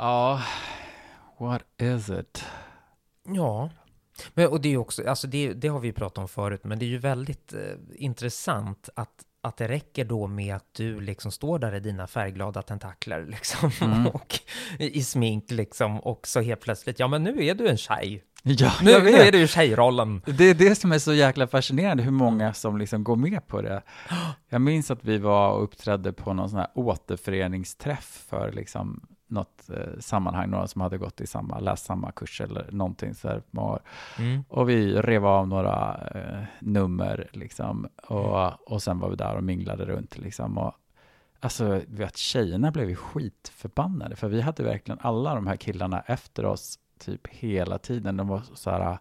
[0.00, 0.42] Ja,
[1.38, 2.44] what is it?
[3.34, 3.70] Ja,
[4.34, 6.78] men, och det är också, alltså det, det har vi ju pratat om förut, men
[6.78, 7.60] det är ju väldigt eh,
[7.94, 12.62] intressant att, att det räcker då med att du liksom står där i dina färgglada
[12.62, 14.06] tentakler liksom, Mm.
[14.14, 14.40] och
[14.78, 18.22] i, smink liksom, och så helt plötsligt, ja men nu är du en tjej.
[18.42, 20.22] Ja, Nu, jag nu är du tjejrollen.
[20.26, 23.62] Det är det som är så jäkla fascinerande, hur många som liksom går med på
[23.62, 23.82] det.
[24.48, 29.70] Jag minns att vi var och uppträdde på någon sån här återföreningsträff för liksom något
[29.70, 33.42] eh, sammanhang, några som hade gått i samma, läst samma kurs eller någonting så här.
[34.18, 34.44] Mm.
[34.48, 39.44] och vi rev av några eh, nummer liksom, och, och sen var vi där och
[39.44, 40.58] minglade runt liksom.
[40.58, 40.74] Och,
[41.40, 46.44] alltså, vet, tjejerna blev ju skitförbannade, för vi hade verkligen alla de här killarna efter
[46.44, 48.16] oss typ hela tiden.
[48.16, 48.98] De var så här,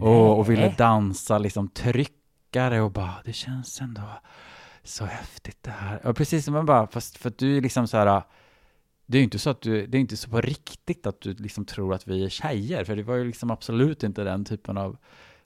[0.00, 4.02] och, och ville dansa liksom tryckare och bara, det känns ändå
[4.82, 6.06] så häftigt det här.
[6.06, 8.22] Och precis som man bara, fast för att du är liksom så här,
[9.10, 11.34] det är ju inte så att du, det är inte så på riktigt att du
[11.34, 14.78] liksom tror att vi är tjejer, för det var ju liksom absolut inte den typen
[14.78, 14.96] av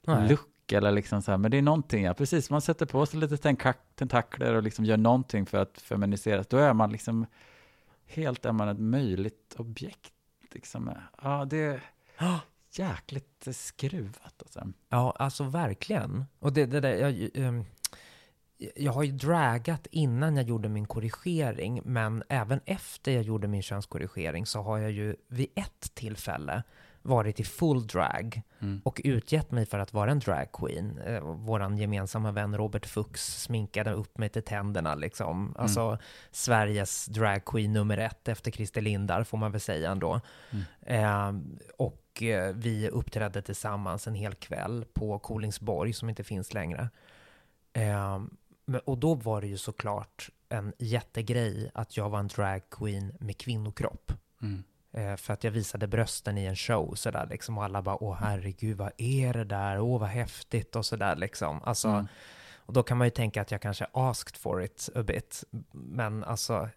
[0.07, 0.29] Nej.
[0.29, 3.19] look eller liksom så här, men det är någonting, ja precis, man sätter på sig
[3.19, 7.25] lite tentak- tentakler och liksom gör någonting för att feminiseras, då är man liksom
[8.07, 10.13] helt, är man ett möjligt objekt
[10.53, 10.91] liksom.
[11.21, 11.81] Ja, det är
[12.19, 12.39] Ja.
[12.71, 14.67] jäkligt skruvat alltså.
[14.89, 16.25] Ja, alltså verkligen.
[16.39, 17.65] Och det, det där, jag, ehm,
[18.75, 23.61] jag har ju dragat innan jag gjorde min korrigering, men även efter jag gjorde min
[23.61, 26.63] könskorrigering så har jag ju vid ett tillfälle
[27.01, 28.81] varit i full drag Mm.
[28.85, 30.97] och utgett mig för att vara en drag queen.
[31.05, 35.55] Eh, våran gemensamma vän Robert Fuchs sminkade upp mig till tänderna liksom.
[35.57, 35.97] Alltså
[36.31, 40.21] Sveriges drag queen nummer ett efter Christer Lindar får man väl säga ändå.
[40.81, 41.31] Eh,
[41.77, 46.89] och eh, vi uppträdde tillsammans en hel kväll på Kolingsborg som inte finns längre.
[47.73, 48.19] Men,
[48.85, 53.37] och då var det ju såklart en jättegrej att jag var en drag queen med
[53.37, 54.11] kvinnokropp.
[54.41, 54.63] Mm.
[54.91, 58.15] Eh, för att jag visade brösten i en show sådär liksom och alla bara åh
[58.19, 61.61] herregud vad är det där, åh vad häftigt och sådär liksom.
[61.63, 62.07] Alltså, Mm.
[62.55, 66.23] och då kan man ju tänka att jag kanske asked for it a bit, men
[66.23, 66.69] alltså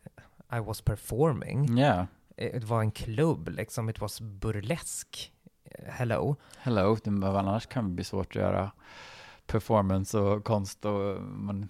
[0.53, 1.79] I was performing.
[1.79, 5.33] Ja, Eh, Det var en klubb liksom, it was burlesk.
[5.65, 6.37] Eh, Hello.
[6.59, 8.71] hello, det, annars kan det bli svårt att göra
[9.47, 11.69] performance och konst och man,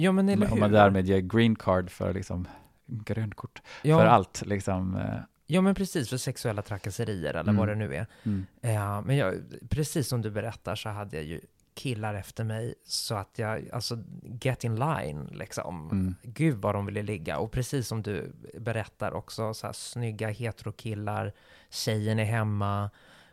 [0.00, 0.52] Ja men eller hur?
[0.52, 2.48] om man därmed ger green card för liksom
[2.86, 4.96] grönt kort ja, för allt liksom.
[4.96, 7.56] eh, ja men precis, för sexuella trakasserier eller Mm.
[7.56, 8.06] vad det nu är.
[8.22, 8.46] Mm.
[8.60, 9.34] Ja, men jag,
[9.70, 11.40] precis som du berättar så hade jag ju
[11.74, 13.98] killar efter mig så att jag, alltså
[14.42, 15.90] get in line liksom.
[15.90, 16.14] Mm.
[16.22, 17.38] Gud vad de ville ligga.
[17.38, 21.32] Och precis som du berättar också, så här snygga heterokillar,
[21.70, 22.90] tjejen är hemma.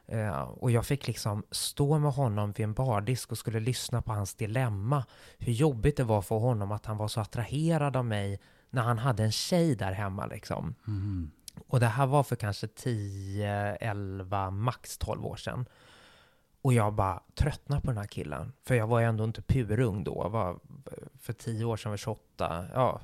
[0.08, 4.14] Eh, och jag fick liksom stå med honom vid en bardisk och skulle lyssna på
[4.14, 5.06] hans dilemma.
[5.38, 8.40] Hur jobbigt det var för honom att han var så attraherad av mig
[8.70, 10.76] när han hade en tjej där hemma liksom.
[10.88, 11.32] Mm.
[11.68, 15.66] Och det här var för kanske 10, 11, max 12 år sedan.
[16.62, 18.54] Och jag bara tröttnade på den här killen.
[18.64, 20.22] För jag var ju ändå inte purung då.
[20.24, 20.60] Jag var,
[21.20, 23.02] för 10 år sedan var 28, ja,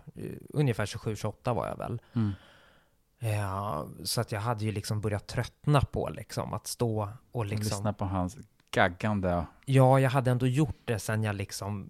[0.50, 2.02] ungefär 27-28 var jag väl.
[2.14, 2.32] Mm.
[3.24, 7.64] Ja, så att jag hade ju liksom börjat tröttna på liksom att stå och liksom...
[7.78, 8.38] Lyssna på hans
[8.72, 9.46] gaggande.
[9.66, 11.90] Ja, jag hade ändå gjort det sen jag liksom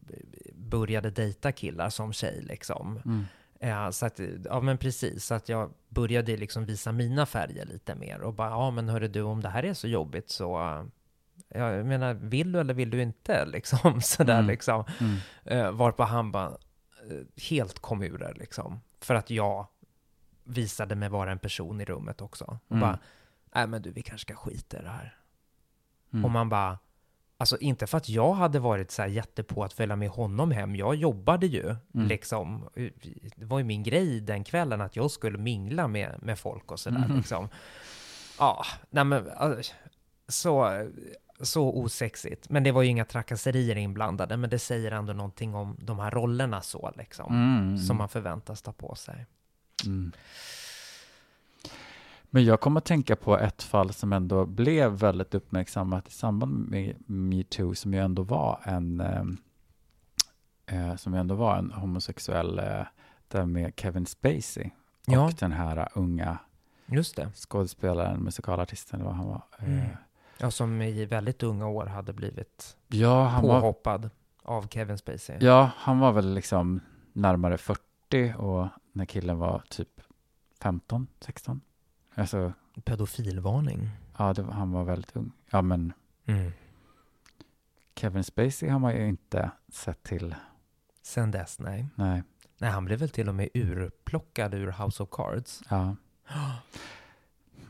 [0.53, 3.01] började dejta killar som tjej liksom.
[3.05, 3.25] Mm.
[3.59, 7.95] Ja, så att, ja men precis, så att jag började liksom visa mina färger lite
[7.95, 10.45] mer och bara, ja men hörru du, om det här är så jobbigt så,
[11.49, 14.47] ja, jag menar, vill du eller vill du inte liksom, sådär Mm.
[14.47, 14.83] liksom.
[14.99, 15.17] Mm.
[15.45, 16.47] Eh, varpå han bara
[17.09, 19.67] eh, helt kom ur det liksom, för att jag
[20.43, 22.43] visade mig vara en person i rummet också.
[22.67, 22.81] Och Mm.
[22.81, 22.99] bara,
[23.55, 25.17] nej men du, vi kanske ska skita i det här.
[26.13, 26.25] Mm.
[26.25, 26.79] Och man bara,
[27.37, 30.51] alltså inte för att jag hade varit så här jätte på att följa med honom
[30.51, 30.75] hem.
[30.75, 32.07] Jag jobbade ju Mm.
[32.07, 32.69] liksom.
[33.35, 36.79] Det var ju min grej den kvällen att jag skulle mingla med, med folk och
[36.79, 37.17] sådär Mhm.
[37.17, 37.49] liksom.
[38.39, 39.29] Ja, nej men
[40.27, 40.69] så,
[41.39, 42.49] så osexigt.
[42.49, 46.11] Men det var ju inga trakasserier inblandade, men det säger ändå någonting om de här
[46.11, 47.33] rollerna så liksom.
[47.35, 47.77] Mm.
[47.77, 49.25] Som man förväntas ta på sig.
[49.85, 50.11] Mm.
[52.33, 56.69] Men jag kommer att tänka på ett fall som ändå blev väldigt uppmärksammat i samband
[56.69, 59.23] med metoo, som ju ändå var en, eh,
[60.89, 62.83] eh, som ju ändå var en homosexuell, eh,
[63.27, 64.65] där med Kevin Spacey
[65.07, 65.31] och Ja.
[65.39, 66.37] den här unga
[66.85, 67.31] Just det.
[67.35, 69.41] skådespelaren, musikalartisten vad han var.
[69.59, 69.87] Eh, Mm.
[70.37, 74.09] Ja, som i väldigt unga år hade blivit Ja, han var, påhoppad
[74.43, 75.37] av Kevin Spacey.
[75.39, 76.79] ja, han var väl liksom
[77.13, 80.01] närmare 40 och när killen var typ
[80.61, 81.61] 15, 16.
[82.15, 83.89] Alltså, Pedofilvarning.
[84.17, 85.31] ja, var, han var väldigt ung.
[85.49, 85.93] Ja, men
[86.25, 86.51] Mm.
[87.95, 90.35] Kevin Spacey har man ju inte sett till.
[91.01, 91.87] Sen dess, nej.
[91.95, 92.23] Nej,
[92.57, 95.61] Nej, han blev väl till och med urplockad ur House of Cards.
[95.69, 95.95] ja.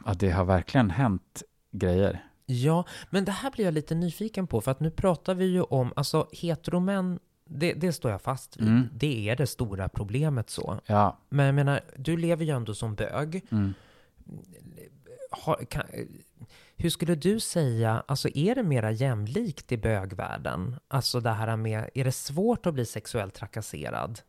[0.06, 2.26] Ja, det har verkligen hänt grejer.
[2.46, 5.62] Ja, men det här blir jag lite nyfiken på, för att nu pratar vi ju
[5.62, 7.20] om, alltså heteromän,
[7.54, 8.68] det, det står jag fast vid.
[8.68, 8.90] Mm.
[8.94, 10.80] Det är det stora problemet så.
[10.86, 11.18] Ja.
[11.30, 13.46] Men jag menar, du lever ju ändå som bög.
[13.52, 13.74] Mm.
[15.32, 15.84] Har, kan,
[16.78, 20.76] hur skulle du säga, alltså är det mera jämlikt i bögvärlden?
[20.88, 24.20] Alltså det här med, är det svårt att bli sexuellt trakasserad?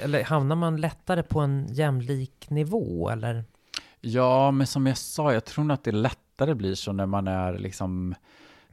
[0.00, 3.44] Eller hamnar man lättare på en jämlik nivå, eller?
[4.00, 7.28] Ja, men som jag sa, jag tror nog att det lättare blir så när man
[7.28, 8.14] är liksom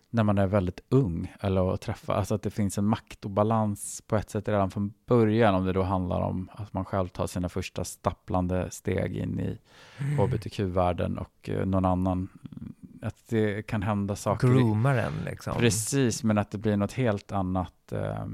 [0.09, 4.15] när man är väldigt ung eller att träffa, alltså att det finns en maktobalans på
[4.15, 7.49] ett sätt redan från början om det då handlar om att man själv tar sina
[7.49, 9.59] första stapplande steg in i
[10.17, 12.27] hbtq-världen och eh, någon annan,
[13.01, 14.47] att det kan hända saker.
[14.47, 15.53] Groomaren liksom.
[15.57, 18.25] Precis, men att det blir något helt annat, eh,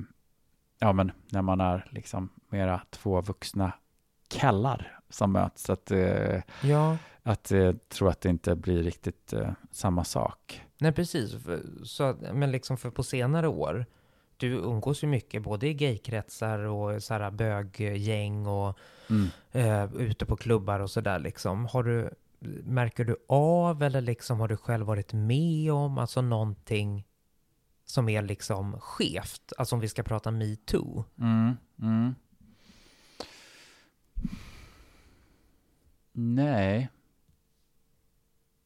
[0.79, 3.71] ja men när man är liksom mera två vuxna
[4.27, 9.49] kallar som möts, att, eh, Ja, att jag tror att det inte blir riktigt eh,
[9.71, 10.64] samma sak.
[10.77, 11.43] Nej precis.
[11.43, 13.85] För, så, att- men liksom för på senare år,
[14.37, 19.27] du umgås ju mycket både i gaykretsar och så här böggäng och Mm.
[19.51, 21.65] eh, ute på klubbar och sådär liksom.
[21.65, 22.09] Har du,
[22.63, 27.05] märker du av eller liksom har du själv varit med om alltså någonting
[27.85, 29.53] som är liksom skevt?
[29.57, 31.05] Alltså om vi ska prata metoo.
[31.19, 31.53] Mm.
[31.81, 32.15] Mm.
[36.13, 36.89] Nej.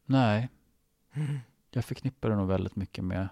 [0.06, 0.50] Nej.
[1.72, 3.28] Jag förknippar det nog väldigt mycket med,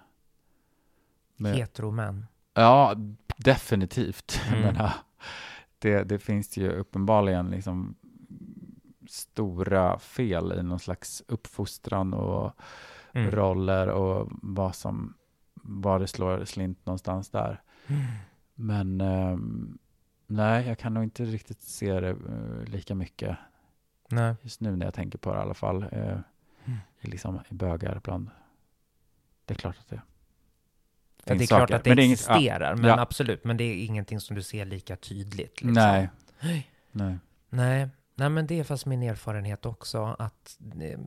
[1.36, 2.26] med Heteromän.
[2.54, 2.94] Ja,
[3.36, 4.40] definitivt.
[4.48, 4.60] Mm.
[4.62, 4.92] Men, ja,
[5.78, 7.94] det, det finns ju uppenbarligen liksom
[9.08, 12.52] stora fel i någon slags uppfostran och
[13.12, 13.30] Mm.
[13.30, 15.14] roller och vad som
[15.54, 17.62] var det slår slint någonstans där.
[17.86, 18.02] Mm.
[18.54, 19.78] Men ehm,
[20.26, 23.36] nej, jag kan nog inte riktigt se det eh, lika mycket
[24.10, 24.34] Nej.
[24.42, 25.86] just nu när jag tänker på det i alla fall.
[25.92, 26.18] eh,
[26.68, 26.78] Mm.
[27.00, 28.30] liksom, bögar ibland.
[29.44, 30.02] Det är klart att det Ja,
[31.24, 31.74] det är finns klart saker.
[31.74, 33.44] att det Men är inget- ja, existerar, men absolut.
[33.44, 35.60] Men det är ingenting som du ser lika tydligt.
[35.62, 35.72] Liksom.
[35.72, 36.08] Nej.
[36.40, 37.18] Nej.
[37.50, 40.98] Nej, nej, men det är fast min erfarenhet också att eh,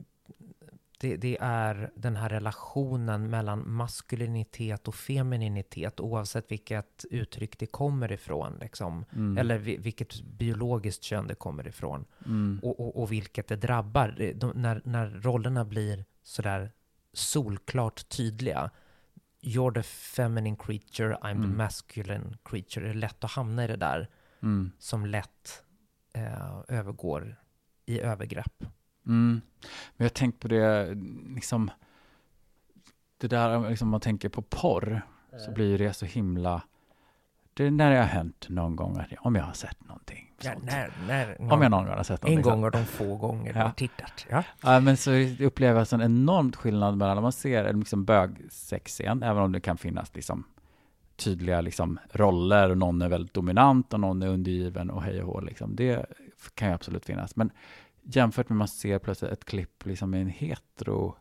[1.01, 8.11] det, det är den här relationen mellan maskulinitet och femininitet oavsett vilket uttryck det kommer
[8.11, 9.05] ifrån, liksom.
[9.13, 9.37] Mm.
[9.37, 12.59] eller vi, vilket biologiskt kön det kommer ifrån Mm.
[12.63, 14.15] och, och, och vilket det drabbar.
[14.17, 16.71] Det- De, när, när rollerna blir sådär
[17.13, 18.69] solklart tydliga,
[19.41, 21.41] you're the feminine creature, I'm Mm.
[21.51, 22.83] the masculine creature.
[22.85, 24.09] Det är lätt att hamna i det där
[24.41, 24.71] Mm.
[24.79, 25.63] som lätt
[26.13, 27.35] eh, övergår
[27.85, 28.63] i övergrepp.
[29.07, 29.41] Mm.
[29.97, 30.95] Men jag tänkt på det,
[31.35, 31.71] liksom,
[33.17, 35.01] det där, liksom man tänker på porr,
[35.45, 36.61] så blir det så himla,
[37.53, 40.27] det är när det har hänt någon gång, om jag har sett någonting.
[40.43, 42.37] Ja, när, när, Om jag någon gång har sett någonting.
[42.37, 43.63] en gång av de få gånger Ja.
[43.63, 44.25] har tittat.
[44.29, 44.43] Ja.
[44.63, 49.23] Ja, men så upplever jag en enormt skillnad mellan när man ser en liksom bögsexscen,
[49.23, 50.43] även om det kan finnas liksom
[51.15, 55.33] tydliga liksom roller och någon är väldigt dominant och någon är undergiven och hej och
[55.33, 55.75] hå liksom.
[55.75, 56.05] Det
[56.53, 57.35] kan ju absolut finnas.
[57.35, 57.51] Men
[58.15, 61.15] jämfört med man ser plötsligt ett klipp liksom med en hetero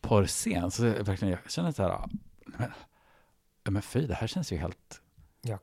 [0.00, 2.00] porrscen så är det verkligen, jag känner så här,
[2.46, 2.72] men,
[3.68, 5.00] men fy, det här känns ju helt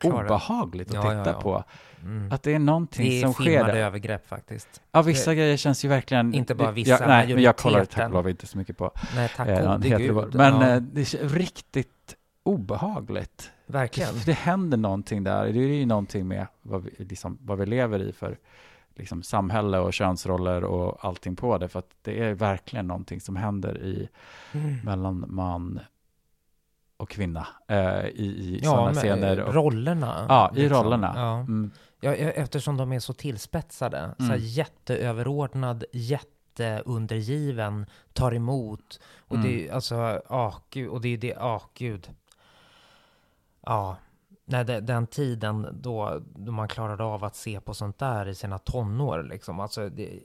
[0.04, 1.42] obehagligt att Ja, titta ja, ja.
[1.42, 1.64] på.
[2.02, 2.32] mm.
[2.32, 3.80] Att det är någonting Det är som sker filmade där.
[3.80, 4.82] övergrepp faktiskt.
[4.92, 6.34] Ja, vissa grejer känns ju verkligen...
[6.34, 8.78] Inte bara det- vissa, jag, Nej, men jag kollar tack och lov inte så mycket
[8.78, 10.36] på Nej, tack eh, gode gud.
[10.36, 13.52] Men eh, det är riktigt obehagligt.
[13.66, 14.14] verkligen.
[14.14, 15.44] Det, det händer någonting där.
[15.46, 18.38] Det är ju någonting med vad vi, liksom, vad vi lever i för
[18.96, 21.68] liksom, samhälle och könsroller och allting på det.
[21.68, 24.10] För att det är verkligen någonting som händer i,
[24.54, 24.80] Mm.
[24.84, 25.80] mellan man
[26.98, 29.42] och kvinna eh, i, i Ja, sådana scener.
[29.42, 30.26] Och, rollerna.
[30.30, 30.84] ja, i liksom.
[30.84, 31.14] rollerna.
[31.16, 31.38] Ja.
[31.40, 31.72] Mm,
[32.06, 34.16] Ja, eftersom de är så tillspetsade.
[34.18, 34.46] Så här Mm.
[34.48, 39.00] jätteöverordnad, jätteundergiven, tar emot.
[39.28, 39.48] Och Mm.
[39.48, 42.10] det är alltså, ja, gud, och det är det, ja, gud.
[43.66, 43.98] Ja,
[44.46, 48.36] nej, det, den tiden då, då man klarade av att se på sånt där i
[48.36, 49.60] sina tonår, liksom.
[49.60, 50.20] Alltså, det,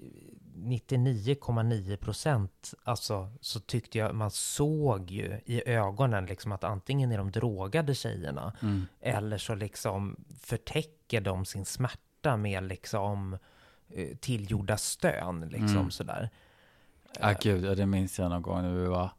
[0.54, 7.18] 99,9 procent, alltså, så tyckte jag, man såg ju i ögonen liksom att antingen är
[7.18, 8.86] de drogade tjejerna, mm.
[9.00, 13.38] eller så liksom förtäcker de sin smärta med liksom
[13.88, 15.90] eh, tillgjorda stön, liksom Mm.
[15.90, 16.30] sådär.
[17.20, 19.10] Ja, gud, det minns jag någon gång när vi var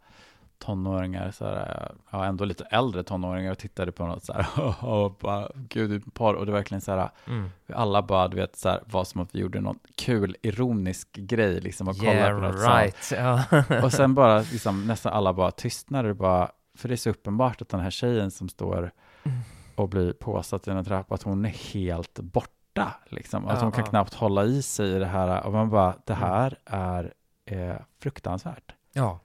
[0.60, 4.48] tonåringar, så här, ja, ändå lite äldre tonåringar och tittade på något så här,
[4.86, 7.50] och bara, gud, porr, och det var verkligen så här, Mm.
[7.74, 11.62] alla bara, du vet, så här, var som att vi gjorde någon kul, ironisk grej,
[11.62, 13.12] liksom, och kollade Yeah, på något right.
[13.18, 13.44] Ja.
[13.84, 17.70] Och sen bara, liksom, nästan alla bara tystnade, bara, för det är så uppenbart att
[17.70, 18.92] den här tjejen som står
[19.24, 19.40] Mm.
[19.76, 23.46] och blir påsatt i en trappa, att hon är helt borta, liksom.
[23.48, 23.90] Att Ja, hon kan ja.
[23.90, 27.14] knappt hålla i sig i det här, och man bara, det här är
[27.46, 29.20] eh, fruktansvärt ja.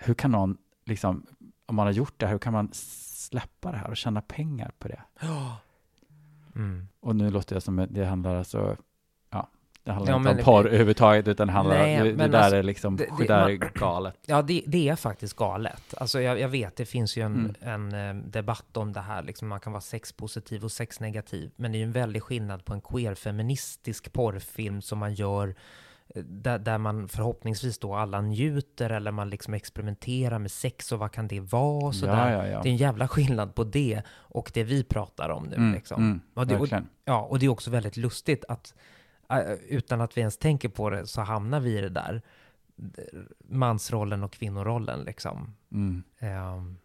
[0.00, 1.26] Hur kan någon, liksom,
[1.66, 4.72] om man har gjort det här, hur kan man släppa det här och tjäna pengar
[4.78, 5.00] på det?
[6.54, 6.88] Mm.
[7.00, 8.76] Och nu låter jag som, att det handlar alltså,
[9.30, 9.50] ja,
[9.84, 12.38] det handlar Ja, inte om det- porr överhuvudtaget, utan det handlar, Nej, det, det där
[12.38, 14.16] alltså, är liksom, det- det, där man- är galet.
[14.26, 15.94] Ja, det, det är faktiskt galet.
[15.96, 17.94] Alltså jag, jag vet, det finns ju en, Mm.
[17.94, 19.22] en eh, debatt om det här.
[19.22, 21.50] Liksom man kan vara sexpositiv och sexnegativ.
[21.56, 25.54] Men det är ju en väldig skillnad på en queer-feministisk porrfilm som man gör
[26.14, 31.12] där, där man förhoppningsvis då alla njuter eller man liksom experimenterar med sex och vad
[31.12, 32.32] kan det vara och sådär.
[32.32, 32.62] Ja, ja, ja.
[32.62, 35.56] Det är en jävla skillnad på det och det vi pratar om nu.
[35.56, 36.02] Mm, liksom.
[36.02, 36.68] mm, Och det- och-.
[37.04, 38.74] Ja, och det är också väldigt lustigt att
[39.30, 42.22] äh, utan att vi ens tänker på det så hamnar vi i det där
[43.48, 45.54] mansrollen och kvinnorollen liksom.
[45.72, 46.02] Mm.
[46.18, 46.76] Ehm,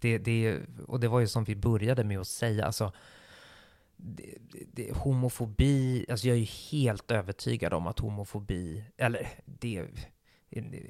[0.00, 2.92] det, det, och det var ju som vi började med att säga, alltså
[3.98, 4.34] det,
[4.72, 9.88] det, homofobi, alltså jag är ju helt övertygad om att homofobi, eller det är,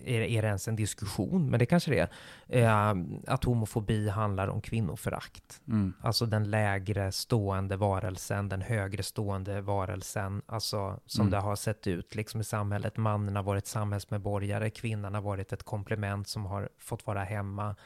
[0.07, 2.09] är det ens en diskussion, men det kanske det är,
[2.49, 5.61] Ehm, att homofobi handlar om kvinnoförakt.
[5.69, 5.93] Mm.
[6.01, 11.31] Alltså den lägre stående varelsen, den högre stående varelsen, alltså som Mm.
[11.31, 12.97] det har sett ut liksom i samhället.
[12.97, 17.77] Mannen har varit samhällsmedborgare, kvinnan har varit ett komplement som har fått vara hemma,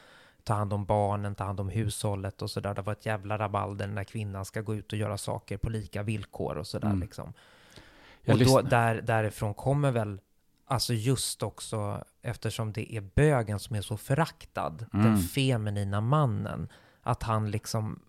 [0.44, 2.74] ta hand om barnen, ta hand om hushållet och sådär.
[2.74, 6.02] Det var ett jävla rabalder när kvinnan ska gå ut och göra saker på lika
[6.02, 7.00] villkor och sådär Mm.
[7.00, 7.32] liksom.
[8.22, 10.20] Jag och då, där, därifrån kommer väl,
[10.66, 15.18] alltså just också eftersom det är bögen som är så föraktad, den Mm.
[15.18, 16.68] feminina mannen,
[17.02, 18.00] att han liksom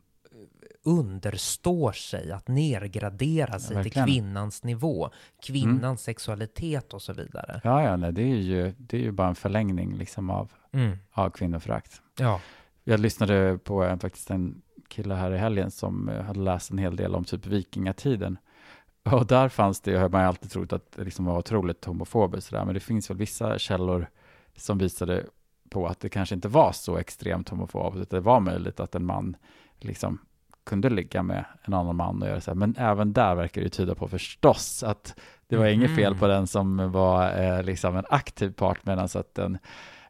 [0.83, 4.07] understår sig, att nergradera sig till verkligen.
[4.07, 5.09] kvinnans nivå,
[5.43, 7.61] kvinnans sexualitet och så vidare.
[7.63, 10.97] Ja, ja, nej, det är ju, det är ju bara en förlängning liksom av, Mm.
[11.11, 12.01] av kvinnoförakt.
[12.19, 12.39] Ja.
[12.83, 16.77] Jag lyssnade på en, faktiskt en kille här i helgen som eh, hade läst en
[16.77, 18.37] hel del om typ vikingatiden.
[19.03, 22.73] Och där fanns det, har man alltid trott att det liksom var otroligt homofobiskt men
[22.73, 24.07] det finns väl vissa källor
[24.55, 25.25] som visade
[25.69, 29.05] på att det kanske inte var så extremt homofobiskt, att det var möjligt att en
[29.05, 29.35] man
[29.79, 30.19] liksom
[30.65, 32.55] kunde ligga med en annan man och göra så här.
[32.55, 35.15] Men även där verkar det ju tyda på förstås att
[35.47, 39.37] det var inget fel på den som var eh, liksom en aktiv part, medan att
[39.37, 39.57] en,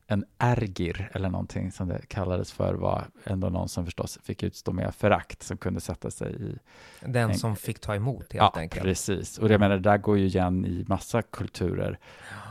[0.08, 4.72] en ergir eller någonting som det kallades för var ändå någon som förstås fick utstå
[4.72, 6.58] mer förakt som kunde sätta sig i
[7.01, 8.84] Den En- som fick ta emot helt ja, enkelt.
[8.84, 9.38] precis.
[9.38, 11.99] Och jag menar, det där går ju igen i massa kulturer.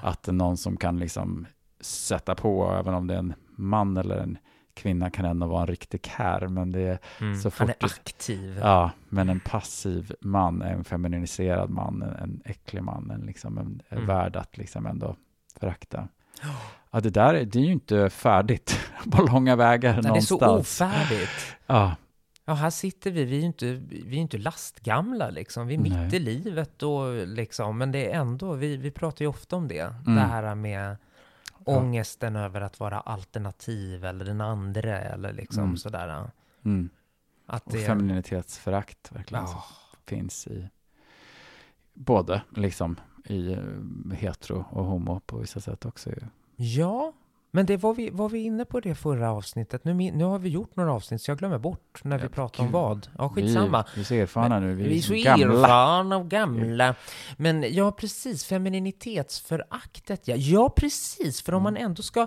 [0.02, 1.46] Att någon som kan liksom
[1.80, 4.38] sätta på, även om det är en man eller en
[4.74, 7.36] kvinna kan ändå vara en riktig kär, men det är Mm.
[7.40, 8.58] Så Han är fort aktiv.
[8.60, 13.82] Ja, men en passiv man, en feminiserad man, en, en äcklig man, en, liksom, en,
[13.90, 14.06] Mm.
[14.06, 15.16] värd att liksom ändå
[15.60, 16.08] förakta.
[16.90, 18.78] Ja, det där är, det är ju inte färdigt
[19.12, 20.80] på långa vägar Nej, det är så någonstans.
[20.80, 21.56] ofärdigt.
[21.66, 21.94] Ja,
[22.44, 23.66] Ja, här sitter vi, vi är ju inte,
[24.06, 25.66] vi är inte lastgamla liksom.
[25.66, 26.14] Vi är mitt Nej.
[26.16, 29.80] i livet och liksom, men det är ändå, vi, vi pratar ju ofta om det.
[29.80, 30.14] Mm.
[30.14, 30.96] Det här med
[31.66, 31.78] Ja.
[31.78, 35.76] ångesten över att vara alternativ eller den andra eller liksom Mm.
[35.76, 36.30] sådär.
[36.64, 36.90] mm.
[37.46, 39.64] Att och det, femininitetsförakt verkligen ja,
[40.06, 40.68] finns i
[41.94, 43.56] både liksom i
[44.14, 46.10] hetero och homo på vissa sätt också.
[46.56, 47.12] ja,
[47.54, 49.84] men det var vi, var vi inne på det förra avsnittet.
[49.84, 52.64] Nu, nu har vi gjort några avsnitt så jag glömmer bort när vi Ja, pratar
[52.64, 53.08] om vad.
[53.18, 53.84] Ja, skitsamma.
[53.94, 55.46] Vi, vi är så erfarna nu, vi, Vi är så gamla.
[55.58, 56.94] erfarna och gamla.
[57.36, 58.44] Men ja, precis.
[58.44, 60.36] Femininitetsföraktet, ja.
[60.36, 61.42] Ja, precis.
[61.42, 61.86] För om man Mm.
[61.86, 62.26] ändå ska...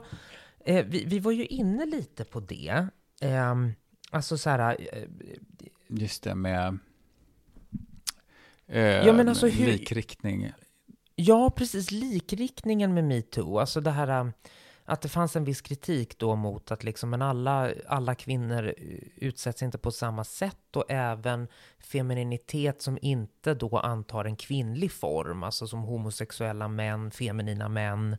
[0.65, 2.87] Eh, vi, vi var ju inne lite på det.
[3.21, 3.71] Ehm,
[4.11, 4.77] alltså så här...
[4.93, 5.03] Eh,
[5.87, 6.79] Just det med
[8.67, 10.51] eh, Ja, men alltså hur- likriktning.
[11.15, 11.91] ja, precis.
[11.91, 13.59] Likriktningen med metoo.
[13.59, 14.33] Alltså det här...
[14.87, 18.73] Att det fanns en viss kritik då mot att liksom, men alla, alla kvinnor
[19.15, 21.47] utsätts inte på samma sätt och även
[21.79, 28.17] femininitet som inte då antar en kvinnlig form, alltså som homosexuella män, feminina män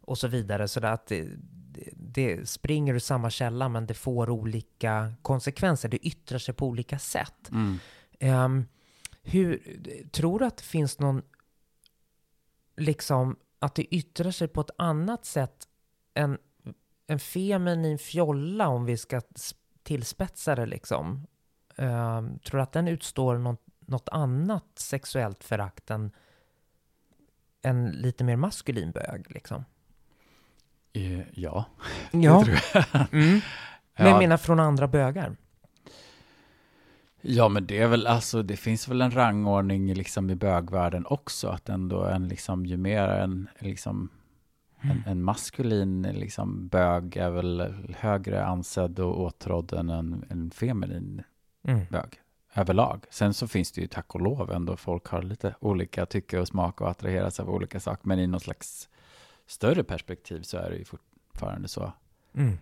[0.00, 0.68] och så vidare.
[0.68, 1.28] Så att det,
[1.92, 5.88] det, springer ur samma källa men det får olika konsekvenser.
[5.88, 7.50] Det yttrar sig på olika sätt.
[7.50, 7.78] Mm.
[8.18, 8.66] Ehm,
[9.22, 9.62] hur,
[10.12, 11.22] tror du att det finns någon,
[12.76, 15.68] liksom, att det yttrar sig på ett annat sätt
[16.16, 16.38] än
[17.06, 19.20] en feminin fjolla, om vi ska
[19.82, 21.26] tillspetsa det liksom?
[21.76, 26.10] Ehm, tror du att den utstår något, något annat sexuellt förakt än
[27.62, 29.64] en lite mer maskulin bög liksom?
[30.92, 31.64] Eh, Ja,
[32.10, 33.06] Ja, det tror jag.
[33.12, 33.40] mm.
[33.96, 34.18] men jag Ja.
[34.18, 35.36] menar från andra bögar.
[37.20, 41.48] Ja, men det är väl alltså, det finns väl en rangordning liksom i bögvärlden också,
[41.48, 44.08] att ändå en liksom, ju mer en liksom
[44.90, 51.22] en, en maskulin liksom bög är väl högre ansedd och åtrådd än en, en feminin
[51.68, 51.86] Mm.
[51.90, 52.20] bög
[52.54, 53.04] överlag.
[53.10, 56.48] Sen så finns det ju tack och lov ändå folk har lite olika tycke och
[56.48, 58.88] smak och attraheras av olika saker, men i något slags
[59.46, 61.92] större perspektiv så är det ju fortfarande så.
[62.34, 62.58] Mm.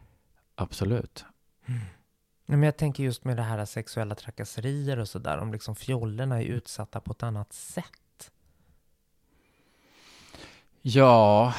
[0.54, 1.24] Absolut.
[1.66, 6.42] Nej, men jag tänker just med det här sexuella trakasserier och sådär, om liksom fjollorna
[6.42, 8.30] är utsatta på ett annat sätt.
[10.82, 11.54] Ja,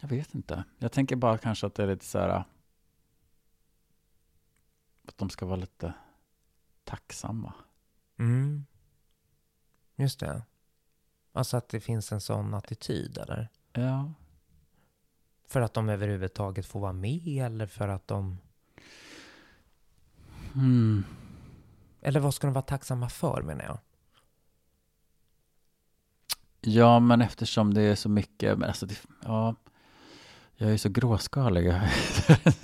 [0.00, 0.64] jag vet inte.
[0.78, 2.44] Jag tänker bara kanske att det är lite så här
[5.08, 5.94] att de ska vara lite
[6.84, 7.52] tacksamma.
[8.18, 8.66] Mm.
[9.96, 10.42] Just det.
[11.32, 13.48] Alltså att det finns en sån attityd, eller?
[13.72, 14.12] Ja,
[15.46, 18.38] För att de överhuvudtaget får vara med, eller för att de...
[20.54, 21.04] mm.
[22.00, 23.78] Eller vad ska de vara tacksamma för, menar jag?
[26.66, 29.54] ja men eftersom det är så mycket, men alltså det, ja,
[30.56, 31.66] jag är så gråskalig.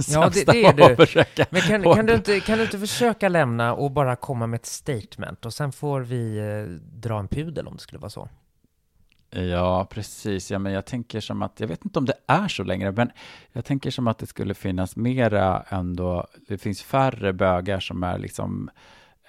[0.09, 1.45] Ja, det- det är du.
[1.51, 4.67] Men kan, kan, du inte, kan du inte försöka lämna och bara komma med ett
[4.67, 6.65] statement och sen får vi eh,
[7.01, 8.29] dra en pudel om det skulle vara så?
[9.35, 10.51] Ja, precis.
[10.51, 13.11] Ja, men jag tänker som att, jag vet inte om det är så längre, men
[13.53, 18.19] jag tänker som att det skulle finnas mera ändå, det finns färre bögar som är
[18.19, 18.71] liksom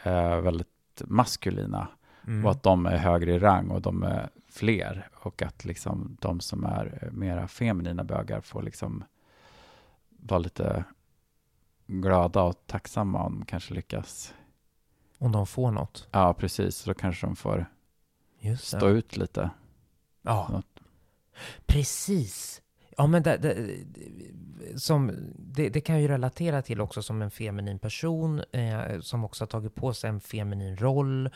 [0.04, 0.68] eh, väldigt
[1.06, 1.88] maskulina
[2.28, 2.46] Mm.
[2.46, 6.40] och att de är högre i rang och de är fler och att liksom de
[6.40, 9.04] som är eh, mera feminina bögar får liksom
[10.10, 10.84] vara lite
[11.88, 14.34] glada och tacksamma om de kanske lyckas.
[15.18, 16.08] Om de får något.
[16.12, 16.84] Ja, precis.
[16.84, 17.66] Då kanske de får
[18.60, 19.50] stå ut lite.
[20.22, 20.80] Ja, Något.
[21.66, 22.62] precis.
[22.98, 23.68] Ja, men det, det,
[24.80, 29.42] som, det, det kan ju relatera till också som en feminin person eh, som också
[29.42, 31.30] har tagit på sig en feminin roll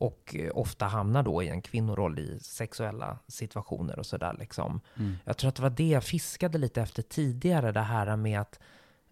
[0.00, 4.80] och eh, ofta hamnar då i en kvinnoroll i sexuella situationer och sådär liksom.
[4.96, 5.16] Mm.
[5.24, 8.60] Jag tror att det var det jag fiskade lite efter tidigare, det här med att,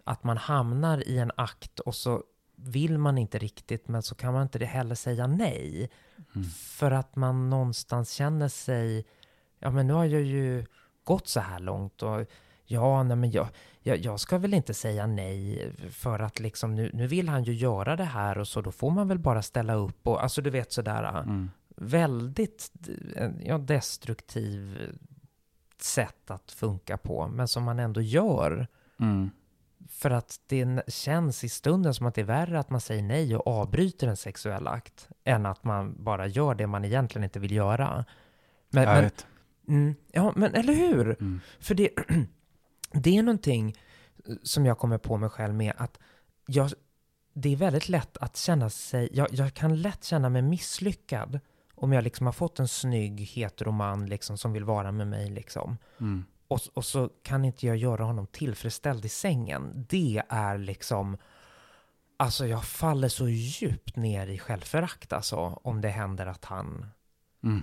[0.04, 2.22] att man hamnar i en akt och så
[2.56, 5.90] vill man inte riktigt, men så kan man inte heller säga nej.
[6.34, 6.48] Mm.
[6.50, 9.06] För att man någonstans känner sig,
[9.58, 10.66] ja men nu har jag ju
[11.04, 12.26] gått så här långt och
[12.64, 13.48] ja, nej men jag,
[13.80, 17.52] jag, jag ska väl inte säga nej för att liksom nu, nu vill han ju
[17.52, 20.50] göra det här och så då får man väl bara ställa upp och alltså du
[20.50, 21.50] vet sådär Mm.
[21.76, 22.70] väldigt
[23.16, 24.78] eh, ja, destruktiv
[25.80, 28.66] sätt att funka på, men som man ändå gör.
[29.00, 29.30] Mm.
[29.88, 33.36] För att det känns i stunden som att det är värre att man säger nej
[33.36, 37.52] och avbryter en sexuell akt än att man bara gör det man egentligen inte vill
[37.52, 38.04] göra.
[38.70, 39.10] Men, men,
[39.68, 41.16] mm, ja, men eller hur?
[41.20, 41.40] Mm.
[41.60, 41.90] För det,
[42.94, 43.76] det är någonting
[44.42, 45.98] som jag kommer på mig själv med, att
[46.46, 46.70] jag,
[47.32, 51.40] det är väldigt lätt att känna sig, jag, jag kan lätt känna mig misslyckad
[51.74, 55.78] om jag liksom har fått en snygg heteroman liksom som vill vara med mig liksom.
[56.00, 56.24] Mm.
[56.48, 59.86] Och, och så kan inte jag göra honom tillfredsställd i sängen.
[59.88, 61.16] Det är liksom,
[62.16, 66.86] alltså jag faller så djupt ner i självförakt alltså, om det händer att han
[67.44, 67.62] Mm.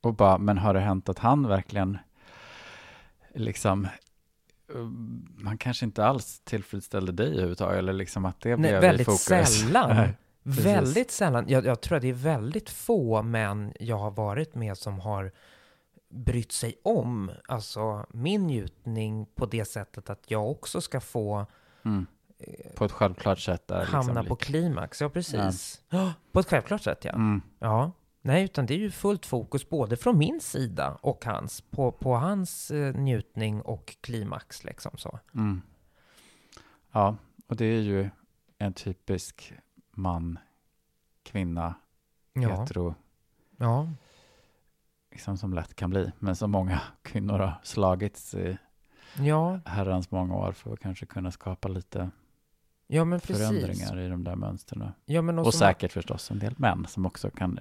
[0.00, 1.98] Och bara, men har det hänt att han verkligen
[3.34, 3.88] liksom
[4.68, 8.86] um, han kanske inte alls tillfredsställde dig överhuvudtaget, eller liksom att det Nej, blev i
[8.86, 9.20] väldigt fokus.
[9.20, 9.88] sällan.
[9.96, 10.16] Nej.
[10.42, 11.44] Väldigt sällan.
[11.48, 15.32] Jag, jag tror att det är väldigt få män jag har varit med som har
[16.08, 21.46] brytt sig om alltså min njutning på det sättet att jag också ska få
[21.84, 22.06] Mm.
[22.74, 23.68] På ett självklart sätt.
[23.68, 25.00] Där, hamna liksom, på klimax.
[25.00, 25.82] Ja, precis.
[25.88, 27.12] Ja, på ett självklart sätt, ja.
[27.12, 27.42] Mm.
[27.58, 27.92] Ja.
[28.22, 32.14] Nej, utan det är ju fullt fokus både från min sida och hans, på, på
[32.16, 35.18] hans eh, njutning och klimax liksom så.
[35.34, 35.62] Mm.
[36.92, 37.16] Ja,
[37.46, 38.10] och det är ju
[38.58, 39.52] en typisk
[39.90, 40.38] man,
[41.22, 41.74] kvinna,
[42.32, 42.94] Ja, hetero,
[43.56, 43.88] ja.
[45.10, 46.12] liksom som lätt kan bli.
[46.18, 48.58] Men som många kvinnor har slagits i
[49.18, 52.10] ja, herrans många år för att kanske kunna skapa lite
[52.86, 54.92] ja förändringar i de där mönstren.
[55.04, 57.58] Ja, Och som- säkert förstås en del män som också kan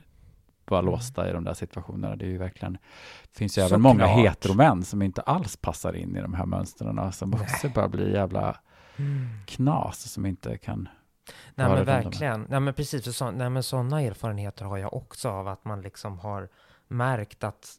[0.71, 2.15] vara låsta i de där situationerna.
[2.15, 2.73] Det är ju verkligen,
[3.31, 3.81] det finns ju även Såklart.
[3.81, 8.13] många heteromän som inte alls passar in i de här mönstren, som också bara blir
[8.13, 8.55] jävla
[8.97, 9.27] Mm.
[9.45, 10.89] knas som inte kan
[11.55, 12.45] Nej men verkligen.
[12.49, 15.81] Nej men precis, för så, nej, men sådana erfarenheter har jag också av att man
[15.81, 16.49] liksom har
[16.87, 17.75] märkt att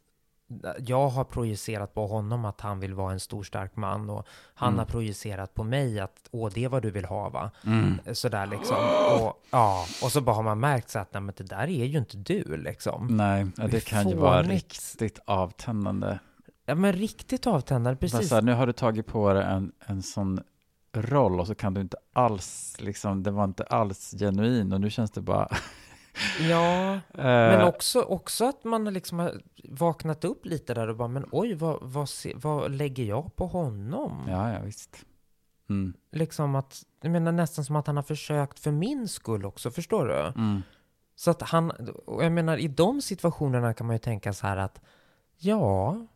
[0.85, 4.67] jag har projicerat på honom att han vill vara en stor stark man och han
[4.69, 4.79] Mm.
[4.79, 7.51] har projicerat på mig att åh det är vad du vill ha va?
[7.65, 7.99] Mm.
[8.13, 8.77] Sådär liksom.
[9.21, 11.85] Och, ja, och så bara har man märkt så att nej men det där är
[11.85, 13.07] ju inte du liksom.
[13.07, 16.19] Nej, ja, Det kan ju vara riktigt avtändande.
[16.65, 18.31] Ja men riktigt avtändande, precis.
[18.31, 20.39] Här, nu har du tagit på dig en, en sån
[20.93, 24.89] roll och så kan du inte alls, liksom, det var inte alls genuin och nu
[24.89, 25.47] känns det bara...
[26.49, 31.07] Ja, eh, men också, också att man liksom har vaknat upp lite där och bara
[31.07, 34.25] men oj vad, vad, se, vad lägger jag på honom?
[34.29, 35.05] Ja, ja, visst.
[35.69, 35.93] Mm.
[36.11, 40.05] liksom att, jag menar nästan som att han har försökt för min skull också, förstår
[40.05, 40.41] du?
[40.41, 40.61] Mm.
[41.15, 41.71] Så att han,
[42.05, 44.81] och jag menar i de situationerna kan man ju tänka så här att,
[45.37, 46.07] ja,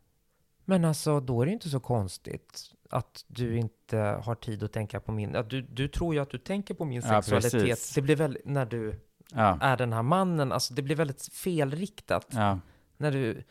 [0.66, 5.00] men alltså då är det inte så konstigt att du inte har tid att tänka
[5.00, 7.62] på min, att du, du tror ju att du tänker på min Ja, sexualitet.
[7.62, 7.96] precis.
[7.96, 9.00] det blir väl, när du
[9.34, 12.28] Ja, är den här mannen, alltså det blir väldigt felriktat.
[12.30, 12.60] ja.
[12.98, 13.44] När du,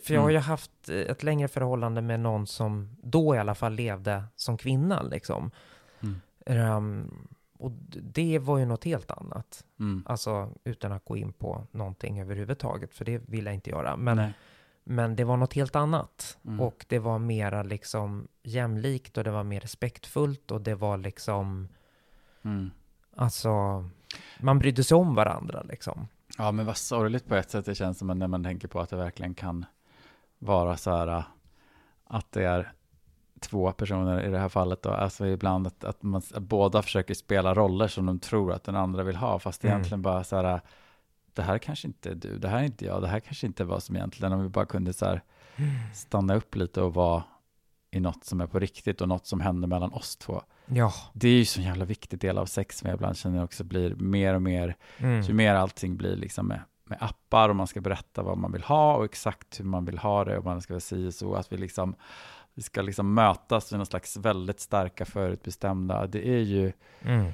[0.00, 0.34] för jag har Mm.
[0.34, 5.02] ju haft ett längre förhållande med någon som då i alla fall levde som kvinna
[5.02, 5.50] liksom.
[6.00, 6.20] Mm.
[6.46, 7.28] Ehm,
[7.58, 7.70] och
[8.02, 9.64] det var ju något helt annat.
[9.80, 10.02] Mm.
[10.06, 13.96] Alltså utan att gå in på någonting överhuvudtaget, för det vill jag inte göra.
[13.96, 14.32] Men, Nej.
[14.84, 16.38] men det var något helt annat.
[16.44, 16.60] Mm.
[16.60, 21.68] Och det var mera liksom jämlikt och det var mer respektfullt och det var liksom,
[22.42, 22.70] Mm.
[23.16, 23.84] alltså,
[24.40, 26.08] man brydde sig om varandra liksom.
[26.38, 28.90] Ja, men vad sorgligt på ett sätt det känns som när man tänker på att
[28.90, 29.64] det verkligen kan
[30.38, 31.24] vara så här äh,
[32.04, 32.72] att det är
[33.40, 37.14] två personer i det här fallet då, alltså ibland att, att, man, att båda försöker
[37.14, 39.74] spela roller som de tror att den andra vill ha, fast Mm.
[39.74, 40.60] egentligen bara så här, äh,
[41.34, 43.64] det här kanske inte är du, det här är inte jag, det här kanske inte
[43.64, 45.22] var som egentligen, om vi bara kunde så här
[45.94, 47.22] stanna upp lite och vara
[47.90, 50.42] i något som är på riktigt och något som händer mellan oss två.
[50.68, 50.92] Ja.
[51.12, 53.64] Det är ju så en jävla viktig del av sex, som jag ibland känner också
[53.64, 55.22] blir mer och mer Mm.
[55.22, 58.62] ju mer allting blir liksom med, med appar och man ska berätta vad man vill
[58.62, 61.56] ha och exakt hur man vill ha det och man ska säga så att vi
[61.56, 61.94] liksom
[62.54, 66.06] vi ska liksom mötas med någon slags väldigt starka förutbestämda.
[66.06, 67.32] Det är ju, Mm.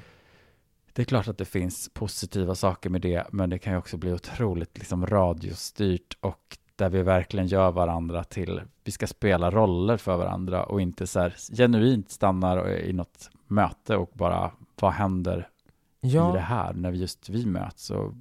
[0.93, 3.97] det är klart att det finns positiva saker med det, men det kan ju också
[3.97, 9.97] bli otroligt liksom radiostyrt och där vi verkligen gör varandra till, vi ska spela roller
[9.97, 15.37] för varandra och inte så här genuint stannar i något möte och bara, vad händer
[16.01, 17.89] i det Ja, här när vi just vi möts.
[17.91, 18.13] Och,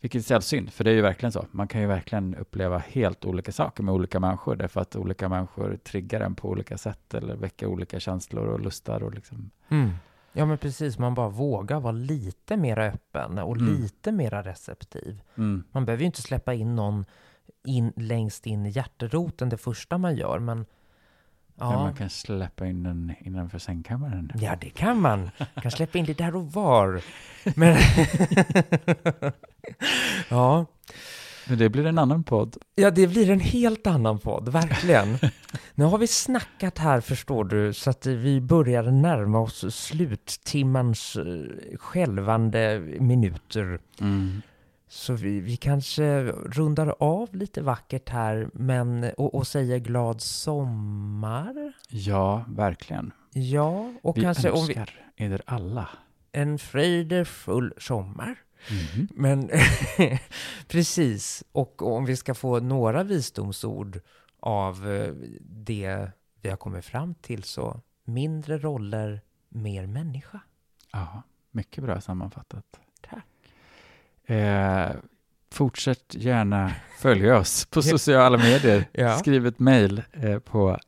[0.00, 1.46] vilket är så jävla synd, för det är ju verkligen så.
[1.50, 5.76] Man kan ju verkligen uppleva helt olika saker med olika människor, därför att olika människor
[5.84, 9.50] triggar en på olika sätt eller väcker olika känslor och lustar och liksom.
[9.68, 9.90] mm.
[10.32, 10.98] ja, men precis.
[10.98, 13.74] Man bara vågar vara lite mer öppen och Mm.
[13.74, 15.20] lite mer receptiv.
[15.36, 15.64] Mm.
[15.72, 17.04] Man behöver ju inte släppa in någon
[17.68, 20.66] in, längst in i hjärteroten det första man gör, men
[21.60, 21.72] Ja.
[21.72, 24.32] ja, man kan släppa in den innanför sängkammaren.
[24.40, 25.30] ja det kan man.
[25.54, 27.02] Man kan släppa in det där och var.
[27.56, 27.76] Men
[30.28, 30.66] ja.
[31.48, 32.56] Men det blir en annan podd.
[32.74, 35.18] ja, det blir en helt annan podd, verkligen.
[35.74, 41.76] Nu har vi snackat här, förstår du, så att vi börjar närma oss sluttimmans eh,
[41.78, 43.78] skälvande minuter.
[44.00, 44.42] Mm.
[44.88, 51.72] Så vi, vi kanske rundar av lite vackert här men, och, och säger glad sommar.
[51.88, 53.12] Ja, verkligen.
[53.32, 55.88] Ja, och vi kanske om vi, önskar er alla.
[56.32, 58.38] en fröjdefull sommar.
[58.70, 59.08] Mhm.
[59.14, 59.50] Men
[60.68, 64.00] precis, och om vi ska få några visdomsord
[64.40, 66.10] av eh, det
[66.42, 70.40] vi har kommit fram till så mindre roller, mer människa.
[70.92, 72.80] Ja, mycket bra sammanfattat.
[74.28, 74.90] Eh,
[75.50, 78.84] fortsätt gärna följa oss på sociala medier.
[78.92, 79.18] Ja.
[79.18, 80.78] Skriv ett mejl eh, på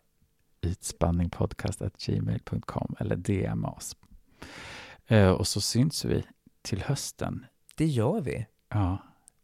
[0.63, 3.97] ytspanningpodcast.gmail.com eller DM oss.
[5.07, 6.25] Eh, och så syns vi
[6.63, 7.47] till hösten.
[7.75, 8.47] Det gör vi.
[8.69, 8.99] Ja,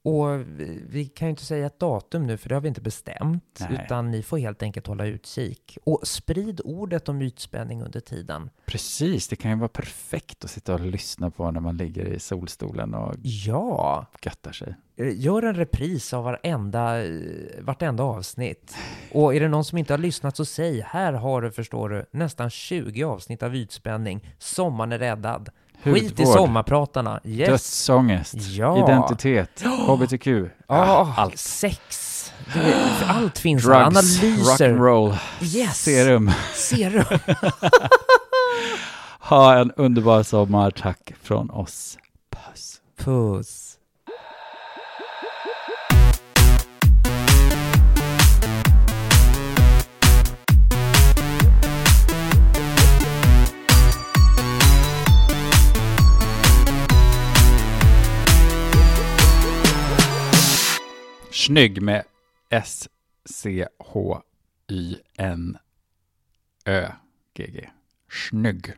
[0.06, 2.80] Och vi, vi kan ju inte säga ett datum nu, för det har vi inte
[2.80, 3.58] bestämt.
[3.70, 3.80] Nej.
[3.84, 5.78] Utan ni får helt enkelt hålla utkik.
[5.84, 8.50] Och sprid ordet om ytspänning under tiden.
[8.66, 9.28] precis.
[9.28, 12.94] Det kan ju vara perfekt att sitta och lyssna på när man ligger i solstolen
[12.94, 14.74] och Ja, göttar sig.
[14.96, 17.10] eh, gör en repris av varenda, eh,
[17.60, 18.74] vartenda avsnitt.
[19.12, 22.04] Och är det någon som inte har lyssnat så säg, här har du, förstår du,
[22.10, 24.34] nästan 20 avsnitt av ytspänning.
[24.38, 25.48] Sommaren är räddad.
[25.94, 27.20] Skit i Hudvård, sommarpratarna.
[27.24, 27.48] Yes.
[27.48, 28.84] dödsångest, Ja.
[28.84, 31.38] identitet, hbtq, Ja, ah, allt.
[31.38, 32.12] sex.
[32.54, 33.62] Vet, allt finns.
[33.62, 34.68] Drugs, Analyser.
[34.68, 35.76] rock'n'roll, Yes.
[35.82, 36.30] serum.
[36.54, 37.04] Serum.
[39.20, 40.70] Ha en underbar sommar.
[40.70, 41.98] Tack från oss.
[42.30, 42.80] Puss.
[43.04, 43.65] Puss.
[61.36, 62.02] Snygg med
[62.64, 63.68] S-C-H-Y-N-Ö-G-G.
[68.10, 68.74] Snygg.